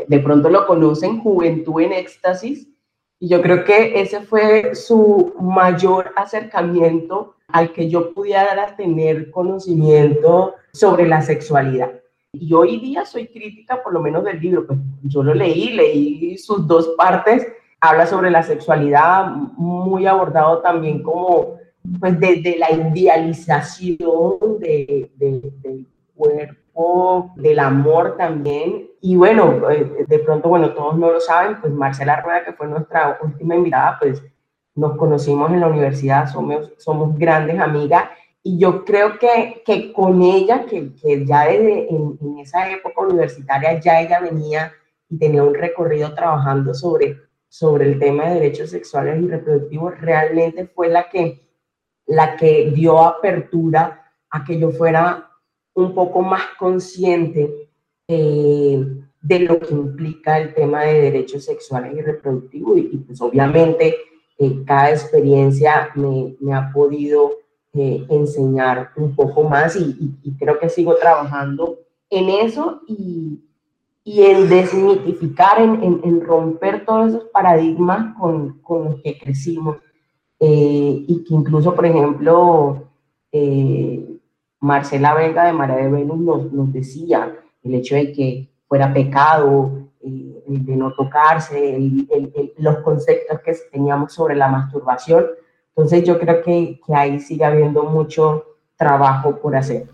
de 0.09 0.19
pronto 0.21 0.49
lo 0.49 0.67
conocen, 0.67 1.21
Juventud 1.21 1.81
en 1.81 1.93
Éxtasis, 1.93 2.69
y 3.19 3.29
yo 3.29 3.41
creo 3.41 3.65
que 3.65 4.01
ese 4.01 4.21
fue 4.21 4.75
su 4.75 5.35
mayor 5.41 6.11
acercamiento 6.17 7.37
al 7.47 7.73
que 7.73 7.89
yo 7.89 8.13
pudiera 8.13 8.75
tener 8.77 9.31
conocimiento 9.31 10.55
sobre 10.73 11.07
la 11.07 11.23
sexualidad. 11.23 12.02
Y 12.35 12.55
hoy 12.55 12.81
día 12.81 13.05
soy 13.05 13.29
crítica 13.29 13.83
por 13.83 13.93
lo 13.93 14.01
menos 14.01 14.25
del 14.25 14.41
libro, 14.41 14.67
pues 14.67 14.79
yo 15.03 15.23
lo 15.23 15.35
leí, 15.35 15.73
leí 15.73 16.39
sus 16.39 16.67
dos 16.67 16.95
partes, 16.97 17.47
habla 17.79 18.07
sobre 18.07 18.31
la 18.31 18.43
sexualidad, 18.43 19.27
muy 19.57 20.07
abordado 20.07 20.63
también 20.63 21.03
como 21.03 21.59
pues 22.01 22.19
desde 22.19 22.57
la 22.59 22.71
idealización 22.71 24.39
de, 24.61 25.11
de, 25.17 25.53
del 25.63 25.87
cuerpo 26.15 27.33
del 27.37 27.59
amor 27.59 28.17
también. 28.17 28.89
Y 29.03 29.17
bueno, 29.17 29.71
eh, 29.71 30.07
de 30.09 30.19
pronto, 30.21 30.49
bueno, 30.49 30.71
todos 30.71 30.97
no 30.97 31.11
lo 31.13 31.21
saben, 31.21 31.61
pues 31.61 31.73
Marcela 31.73 32.23
Rueda, 32.23 32.45
que 32.45 32.53
fue 32.55 32.67
nuestra 32.67 33.19
última 33.23 33.57
invitada, 33.57 33.99
pues 34.01 34.23
nos 34.75 34.97
conocimos 34.97 35.51
en 35.51 35.61
la 35.61 35.67
universidad, 35.67 36.31
somos, 36.31 36.73
somos 36.79 37.19
grandes 37.19 37.61
amigas. 37.61 38.05
Y 38.45 38.59
yo 38.59 38.85
creo 38.85 39.19
que, 39.19 39.63
que 39.65 39.93
con 39.93 40.21
ella, 40.21 40.67
que, 40.67 40.93
que 40.95 41.25
ya 41.25 41.47
desde 41.47 41.89
en, 41.89 42.19
en, 42.21 42.39
esa 42.39 42.69
época 42.71 43.03
universitaria, 43.03 43.79
ya 43.79 44.01
ella 44.01 44.21
venía 44.21 44.73
y 45.09 45.17
tenía 45.17 45.45
un 45.45 45.55
recorrido 45.55 46.13
trabajando 46.15 46.75
sobre, 46.75 47.19
sobre 47.49 47.85
el 47.85 47.99
tema 48.01 48.25
de 48.25 48.35
derechos 48.41 48.71
sexuales 48.71 49.23
y 49.23 49.29
reproductivos, 49.29 50.01
realmente 50.01 50.67
fue 50.67 50.89
la 50.89 51.09
que, 51.09 51.41
la 52.07 52.37
que 52.37 52.73
dio 52.75 52.99
apertura 52.99 54.11
a 54.31 54.43
que 54.43 54.59
yo 54.59 54.71
fuera 54.73 55.31
un 55.75 55.95
poco 55.95 56.23
más 56.23 56.43
consciente 56.59 57.69
eh, 58.09 58.85
de 59.21 59.39
lo 59.39 59.61
que 59.61 59.73
implica 59.73 60.39
el 60.39 60.53
tema 60.53 60.83
de 60.83 61.01
derechos 61.01 61.45
sexuales 61.45 61.95
y 61.97 62.01
reproductivos. 62.01 62.79
Y, 62.79 62.99
pues 62.99 63.21
obviamente 63.21 63.95
eh, 64.39 64.65
cada 64.67 64.91
experiencia 64.91 65.91
me, 65.95 66.35
me 66.41 66.55
ha 66.55 66.73
podido 66.73 67.42
enseñar 67.75 68.91
un 68.97 69.15
poco 69.15 69.45
más 69.45 69.77
y, 69.77 70.15
creo 70.39 70.59
que 70.59 70.69
sigo 70.69 70.95
trabajando 70.97 71.79
en 72.11 72.29
eso 72.29 72.83
y, 72.87 73.41
y 74.05 74.23
en 74.25 74.49
desmitificar, 74.49 75.61
en, 75.61 76.01
en, 76.05 76.21
romper 76.21 76.85
todos 76.85 77.09
esos 77.09 77.25
paradigmas 77.33 78.15
con, 78.19 78.59
con 78.61 78.85
los 78.85 79.03
que 79.03 79.19
crecimos 79.19 79.79
eh, 80.45 81.05
y 81.07 81.25
que 81.25 81.35
incluso, 81.35 81.73
por 81.73 81.87
ejemplo, 81.87 82.89
eh, 83.31 84.19
Marcela 84.59 85.15
Vega 85.15 85.45
de 85.45 85.53
María 85.53 85.77
de 85.77 85.89
Venus 85.89 86.19
nos, 86.19 86.53
nos, 86.53 86.73
decía 86.73 87.33
el 87.63 87.75
hecho 87.77 87.95
de 87.95 88.13
que 88.13 88.49
fuera 88.67 88.93
pecado, 88.93 89.71
eh, 90.01 90.43
de 90.47 90.77
no 90.77 90.93
tocarse, 90.95 91.79
los 92.59 92.79
conceptos 92.79 93.41
que 93.41 93.55
teníamos 93.71 94.13
sobre 94.13 94.35
la 94.35 94.49
masturbación. 94.49 95.27
Entonces 95.75 96.05
yo 96.05 96.19
creo 96.19 96.43
que, 96.43 96.81
que 96.87 96.95
ahí 96.95 97.21
sigue 97.21 97.45
habiendo 97.45 97.85
mucho 97.85 98.45
trabajo 98.77 99.41
por 99.41 99.57
hacer. 99.57 99.87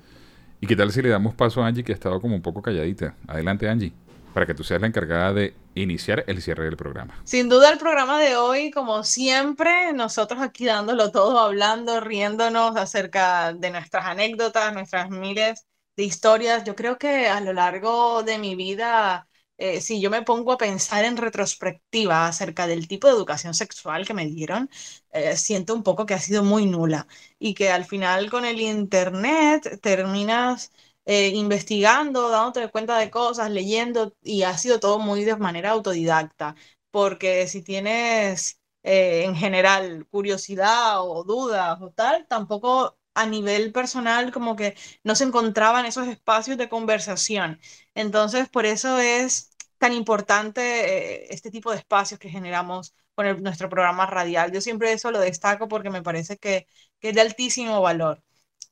¿Y 0.60 0.66
qué 0.66 0.74
tal 0.74 0.90
si 0.90 1.02
le 1.02 1.08
damos 1.08 1.34
paso 1.34 1.62
a 1.62 1.66
Angie, 1.66 1.84
que 1.84 1.92
ha 1.92 1.94
estado 1.94 2.20
como 2.20 2.34
un 2.34 2.42
poco 2.42 2.62
calladita? 2.62 3.14
Adelante, 3.28 3.68
Angie 3.68 3.92
para 4.38 4.46
que 4.46 4.54
tú 4.54 4.64
seas 4.64 4.80
la 4.80 4.86
encargada 4.86 5.32
de 5.32 5.54
iniciar 5.74 6.24
el 6.26 6.40
cierre 6.42 6.64
del 6.64 6.76
programa. 6.76 7.20
Sin 7.24 7.48
duda 7.48 7.72
el 7.72 7.78
programa 7.78 8.20
de 8.20 8.36
hoy, 8.36 8.70
como 8.70 9.04
siempre, 9.04 9.92
nosotros 9.92 10.40
aquí 10.40 10.66
dándolo 10.66 11.10
todo, 11.10 11.38
hablando, 11.38 12.00
riéndonos 12.00 12.76
acerca 12.76 13.52
de 13.52 13.70
nuestras 13.70 14.06
anécdotas, 14.06 14.72
nuestras 14.72 15.10
miles 15.10 15.66
de 15.96 16.04
historias. 16.04 16.64
Yo 16.64 16.74
creo 16.76 16.98
que 16.98 17.28
a 17.28 17.40
lo 17.40 17.52
largo 17.52 18.22
de 18.22 18.38
mi 18.38 18.54
vida, 18.54 19.27
eh, 19.58 19.80
si 19.80 20.00
yo 20.00 20.10
me 20.10 20.22
pongo 20.22 20.52
a 20.52 20.58
pensar 20.58 21.04
en 21.04 21.16
retrospectiva 21.16 22.26
acerca 22.26 22.66
del 22.66 22.88
tipo 22.88 23.06
de 23.08 23.14
educación 23.14 23.54
sexual 23.54 24.06
que 24.06 24.14
me 24.14 24.26
dieron, 24.26 24.70
eh, 25.12 25.36
siento 25.36 25.74
un 25.74 25.82
poco 25.82 26.06
que 26.06 26.14
ha 26.14 26.20
sido 26.20 26.42
muy 26.44 26.66
nula 26.66 27.06
y 27.38 27.54
que 27.54 27.70
al 27.70 27.84
final 27.84 28.30
con 28.30 28.44
el 28.44 28.60
Internet 28.60 29.80
terminas 29.82 30.72
eh, 31.04 31.28
investigando, 31.28 32.28
dándote 32.28 32.68
cuenta 32.70 32.98
de 32.98 33.10
cosas, 33.10 33.50
leyendo, 33.50 34.14
y 34.22 34.42
ha 34.42 34.56
sido 34.58 34.78
todo 34.80 34.98
muy 34.98 35.24
de 35.24 35.36
manera 35.36 35.70
autodidacta, 35.70 36.54
porque 36.90 37.46
si 37.46 37.62
tienes 37.62 38.60
eh, 38.82 39.24
en 39.24 39.34
general 39.36 40.06
curiosidad 40.10 41.00
o 41.02 41.24
dudas 41.24 41.78
o 41.80 41.90
tal, 41.90 42.26
tampoco 42.28 42.98
a 43.14 43.26
nivel 43.26 43.72
personal 43.72 44.30
como 44.32 44.54
que 44.56 44.76
no 45.02 45.14
se 45.16 45.24
encontraban 45.24 45.86
esos 45.86 46.06
espacios 46.08 46.56
de 46.58 46.68
conversación. 46.68 47.60
Entonces, 47.94 48.48
por 48.48 48.64
eso 48.66 48.98
es 48.98 49.47
tan 49.78 49.92
importante 49.92 51.24
eh, 51.24 51.26
este 51.30 51.50
tipo 51.50 51.70
de 51.70 51.78
espacios 51.78 52.18
que 52.20 52.28
generamos 52.30 52.94
con 53.14 53.42
nuestro 53.42 53.68
programa 53.68 54.06
radial. 54.06 54.52
Yo 54.52 54.60
siempre 54.60 54.92
eso 54.92 55.10
lo 55.10 55.20
destaco 55.20 55.68
porque 55.68 55.90
me 55.90 56.02
parece 56.02 56.36
que, 56.38 56.66
que 57.00 57.10
es 57.10 57.14
de 57.14 57.20
altísimo 57.22 57.80
valor. 57.82 58.22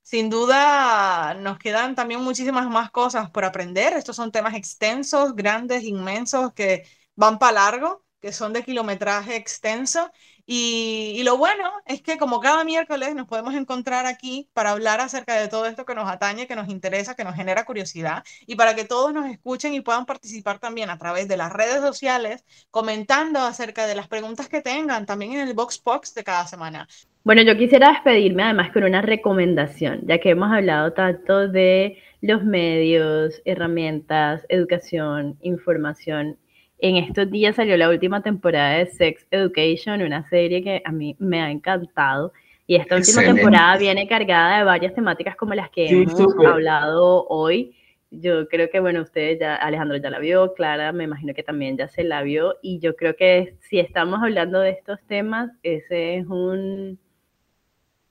Sin 0.02 0.30
duda 0.30 1.34
nos 1.34 1.58
quedan 1.58 1.94
también 1.96 2.20
muchísimas 2.22 2.68
más 2.68 2.90
cosas 2.90 3.30
por 3.30 3.44
aprender. 3.44 3.92
Estos 3.94 4.16
son 4.16 4.30
temas 4.32 4.54
extensos, 4.54 5.34
grandes, 5.34 5.82
inmensos, 5.84 6.52
que 6.54 6.86
van 7.16 7.38
para 7.38 7.52
largo, 7.52 8.04
que 8.20 8.32
son 8.32 8.52
de 8.52 8.62
kilometraje 8.64 9.34
extenso. 9.36 10.10
Y, 10.48 11.22
lo 11.24 11.36
bueno 11.36 11.64
es 11.86 12.02
que 12.02 12.18
como 12.18 12.38
cada 12.38 12.62
miércoles 12.62 13.16
nos 13.16 13.26
podemos 13.26 13.54
encontrar 13.54 14.06
aquí 14.06 14.48
para 14.54 14.70
hablar 14.70 15.00
acerca 15.00 15.34
de 15.34 15.48
todo 15.48 15.66
esto 15.66 15.84
que 15.84 15.96
nos 15.96 16.08
atañe, 16.08 16.46
que 16.46 16.54
nos 16.54 16.68
interesa, 16.68 17.16
que 17.16 17.24
nos 17.24 17.34
genera 17.34 17.64
curiosidad 17.64 18.22
y 18.46 18.54
para 18.54 18.76
que 18.76 18.84
todos 18.84 19.12
nos 19.12 19.26
escuchen 19.26 19.74
y 19.74 19.80
puedan 19.80 20.06
participar 20.06 20.60
también 20.60 20.88
a 20.88 20.98
través 20.98 21.26
de 21.26 21.36
las 21.36 21.52
redes 21.52 21.80
sociales 21.80 22.44
comentando 22.70 23.40
acerca 23.40 23.88
de 23.88 23.96
las 23.96 24.06
preguntas 24.06 24.48
que 24.48 24.62
tengan 24.62 25.04
también 25.04 25.32
en 25.32 25.48
el 25.48 25.54
Box 25.54 25.82
Box 25.82 26.14
de 26.14 26.22
cada 26.22 26.46
semana. 26.46 26.86
Bueno, 27.24 27.42
yo 27.42 27.56
quisiera 27.58 27.90
despedirme 27.90 28.44
además 28.44 28.70
con 28.70 28.84
una 28.84 29.02
recomendación, 29.02 30.02
ya 30.06 30.18
que 30.18 30.30
hemos 30.30 30.52
hablado 30.52 30.92
tanto 30.92 31.48
de 31.48 31.98
los 32.20 32.44
medios, 32.44 33.42
herramientas, 33.44 34.46
educación, 34.48 35.36
información. 35.42 36.38
En 36.78 36.96
estos 36.96 37.30
días 37.30 37.56
salió 37.56 37.76
la 37.76 37.88
última 37.88 38.22
temporada 38.22 38.78
de 38.78 38.86
Sex 38.86 39.26
Education, 39.30 40.02
una 40.02 40.28
serie 40.28 40.62
que 40.62 40.82
a 40.84 40.92
mí 40.92 41.16
me 41.18 41.40
ha 41.40 41.50
encantado. 41.50 42.32
Y 42.66 42.76
esta 42.76 42.96
última 42.96 43.22
temporada 43.22 43.78
viene 43.78 44.06
cargada 44.06 44.58
de 44.58 44.64
varias 44.64 44.94
temáticas 44.94 45.36
como 45.36 45.54
las 45.54 45.70
que 45.70 45.88
hemos 45.88 46.34
hablado 46.44 47.26
hoy. 47.28 47.74
Yo 48.10 48.48
creo 48.48 48.68
que, 48.70 48.80
bueno, 48.80 49.02
ustedes 49.02 49.38
ya, 49.40 49.56
Alejandro 49.56 49.96
ya 49.96 50.10
la 50.10 50.18
vio, 50.18 50.52
Clara 50.54 50.92
me 50.92 51.04
imagino 51.04 51.34
que 51.34 51.42
también 51.42 51.76
ya 51.76 51.88
se 51.88 52.04
la 52.04 52.22
vio. 52.22 52.56
Y 52.62 52.78
yo 52.78 52.94
creo 52.94 53.16
que 53.16 53.54
si 53.60 53.78
estamos 53.78 54.22
hablando 54.22 54.60
de 54.60 54.70
estos 54.70 55.00
temas, 55.06 55.50
ese 55.62 56.16
es 56.16 56.26
un 56.26 56.98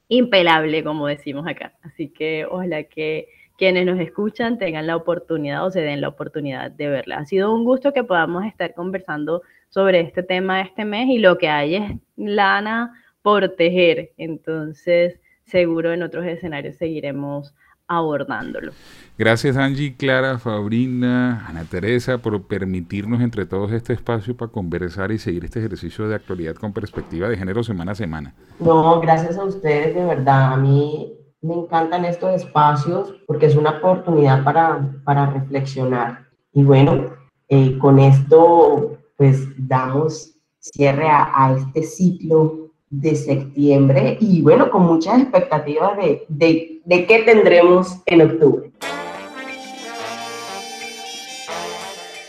impelable, 0.07 0.83
como 0.83 1.07
decimos 1.07 1.45
acá. 1.47 1.73
Así 1.81 2.09
que 2.09 2.45
ojalá 2.49 2.83
que 2.83 3.27
quienes 3.57 3.85
nos 3.85 3.99
escuchan 3.99 4.57
tengan 4.57 4.87
la 4.87 4.95
oportunidad 4.95 5.65
o 5.65 5.71
se 5.71 5.81
den 5.81 6.01
la 6.01 6.09
oportunidad 6.09 6.71
de 6.71 6.89
verla. 6.89 7.19
Ha 7.19 7.25
sido 7.25 7.53
un 7.53 7.63
gusto 7.63 7.93
que 7.93 8.03
podamos 8.03 8.45
estar 8.45 8.73
conversando 8.73 9.41
sobre 9.69 10.01
este 10.01 10.23
tema 10.23 10.61
este 10.61 10.85
mes 10.85 11.07
y 11.09 11.19
lo 11.19 11.37
que 11.37 11.49
hay 11.49 11.75
es 11.75 11.91
lana 12.15 12.93
por 13.21 13.49
tejer. 13.55 14.11
Entonces, 14.17 15.19
seguro 15.45 15.93
en 15.93 16.03
otros 16.03 16.25
escenarios 16.25 16.75
seguiremos 16.77 17.53
abordándolo. 17.87 18.71
Gracias 19.17 19.57
Angie, 19.57 19.95
Clara, 19.95 20.39
Fabrina, 20.39 21.45
Ana 21.47 21.65
Teresa 21.65 22.17
por 22.17 22.47
permitirnos 22.47 23.21
entre 23.21 23.45
todos 23.45 23.71
este 23.71 23.93
espacio 23.93 24.35
para 24.35 24.51
conversar 24.51 25.11
y 25.11 25.19
seguir 25.19 25.45
este 25.45 25.59
ejercicio 25.59 26.07
de 26.07 26.15
actualidad 26.15 26.55
con 26.55 26.73
perspectiva 26.73 27.29
de 27.29 27.37
género 27.37 27.63
semana 27.63 27.91
a 27.91 27.95
semana. 27.95 28.33
No, 28.59 28.99
gracias 29.01 29.37
a 29.37 29.43
ustedes, 29.43 29.93
de 29.93 30.03
verdad. 30.03 30.53
A 30.53 30.57
mí 30.57 31.13
me 31.45 31.53
encantan 31.53 32.05
estos 32.05 32.33
espacios 32.33 33.13
porque 33.27 33.45
es 33.45 33.55
una 33.55 33.77
oportunidad 33.77 34.43
para, 34.43 34.81
para 35.03 35.27
reflexionar. 35.27 36.25
Y 36.53 36.63
bueno, 36.63 37.11
eh, 37.49 37.77
con 37.77 37.99
esto 37.99 38.97
pues 39.15 39.45
damos 39.57 40.31
cierre 40.59 41.07
a, 41.07 41.55
este 41.57 41.83
ciclo 41.83 42.71
de 42.89 43.15
septiembre 43.15 44.17
y 44.19 44.41
bueno, 44.41 44.71
con 44.71 44.83
muchas 44.83 45.21
expectativas 45.21 45.95
de, 45.97 46.25
de, 46.27 46.81
de 46.83 47.05
qué 47.05 47.19
tendremos 47.19 48.01
en 48.07 48.21
octubre. 48.21 48.71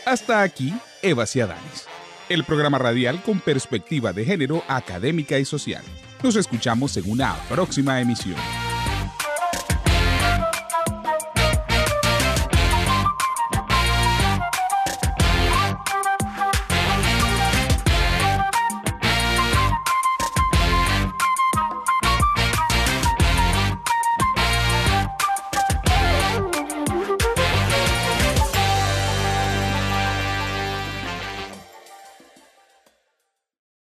Hasta 0.05 0.41
aquí, 0.41 0.73
Eva 1.01 1.25
Ciadanes, 1.25 1.87
el 2.29 2.43
programa 2.43 2.77
radial 2.77 3.21
con 3.23 3.39
perspectiva 3.39 4.13
de 4.13 4.23
género 4.23 4.61
académica 4.67 5.39
y 5.39 5.45
social. 5.45 5.83
Nos 6.23 6.35
escuchamos 6.35 6.95
en 6.97 7.11
una 7.11 7.35
próxima 7.49 7.99
emisión. 7.99 8.37